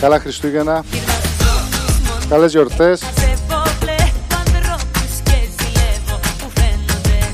Καλά 0.00 0.20
Χριστούγεννα. 0.20 0.84
Καλές 2.28 2.50
γιορτές. 2.50 3.02
Μαζεύω 3.02 3.62
βλέπω 3.80 4.34
ανθρώπους 4.38 5.10
και 5.24 5.36
ζηλεύω 5.58 6.18
που 6.38 6.50
φαίνονται 6.54 7.32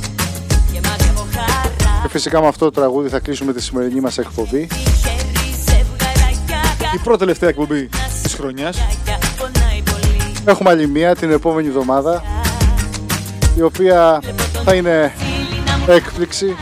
γεμάτοι 0.73 1.05
από 1.11 1.27
χαρά 1.35 2.01
Και 2.03 2.09
φυσικά 2.09 2.41
με 2.41 2.47
αυτό 2.47 2.65
το 2.65 2.71
τραγούδι 2.71 3.09
θα 3.09 3.19
κλείσουμε 3.19 3.53
τη 3.53 3.63
σημερινή 3.63 4.01
μας 4.01 4.19
εκπομπή. 4.19 4.69
Χέρι 5.03 5.55
ζευγαράκια 5.65 6.61
Η 6.95 6.99
πρώτη 6.99 7.19
τελευταία 7.19 7.49
εκπομπή 7.49 7.89
της 8.23 8.35
χρονιάς. 8.35 8.77
Πονάει 9.39 9.83
πολύ 9.85 10.33
Έχουμε 10.45 10.71
άλλη 10.71 10.87
μία 10.89 11.17
την 11.17 11.31
επόμενη 11.31 11.69
εβδομάδα 11.69 12.23
η 13.57 13.63
οποία 13.63 14.21
θα 14.65 14.75
είναι 14.75 15.13
έκπληξη. 15.87 16.57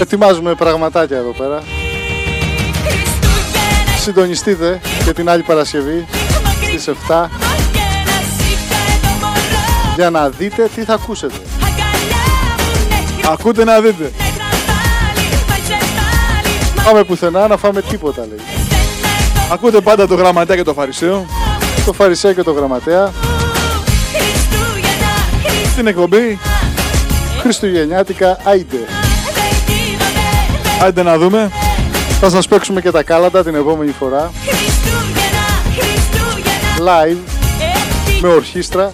Ετοιμάζουμε 0.00 0.54
πραγματάκια 0.54 1.16
εδώ 1.16 1.32
πέρα. 1.32 1.62
Συντονιστείτε 4.00 4.80
και 5.04 5.12
την 5.12 5.30
άλλη 5.30 5.42
Παρασκευή 5.42 6.06
στις 6.78 6.88
7 7.08 7.24
για 9.94 10.10
να 10.10 10.28
δείτε 10.28 10.68
τι 10.74 10.84
θα 10.84 10.94
ακούσετε. 10.94 11.34
Ακούτε 13.30 13.64
να 13.64 13.80
δείτε. 13.80 14.12
Πάμε 16.84 17.04
πουθενά 17.04 17.46
να 17.46 17.56
φάμε 17.56 17.82
τίποτα 17.82 18.26
λέει. 18.28 18.40
Ακούτε 19.52 19.80
πάντα 19.80 20.06
το 20.06 20.14
γραμματέα 20.14 20.56
και 20.56 20.62
το 20.62 20.72
φαρισαίο. 20.72 21.26
Το 21.84 21.92
φαρισαίο 21.92 22.32
και 22.32 22.42
το 22.42 22.52
γραμματέα. 22.52 23.12
Στην 25.70 25.86
εκπομπή. 25.86 26.38
Χριστουγεννιάτικα, 27.40 28.38
άιντε. 28.44 28.78
Άιντε 30.82 31.02
να 31.02 31.18
δούμε. 31.18 31.50
Θα 32.22 32.30
σας 32.30 32.48
παίξουμε 32.48 32.80
και 32.80 32.90
τα 32.90 33.02
κάλαντα 33.02 33.42
την 33.42 33.54
επόμενη 33.54 33.92
φορά. 33.92 34.30
Live. 36.78 37.16
Με 38.20 38.28
ορχήστρα. 38.28 38.92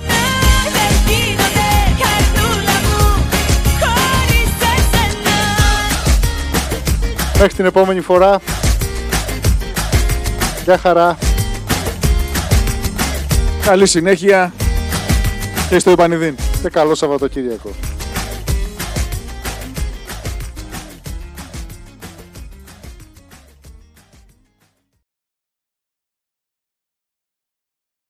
Μέχρι 7.38 7.54
την 7.54 7.64
επόμενη 7.64 8.00
φορά. 8.00 8.40
Γεια 10.64 10.78
χαρά. 10.78 11.18
Καλή 13.62 13.86
συνέχεια 13.86 14.52
και 15.68 15.78
στο 15.78 15.90
επανειδήν. 15.90 16.34
Και 16.62 16.68
καλό 16.68 16.94
Σαββατοκύριακο. 16.94 17.70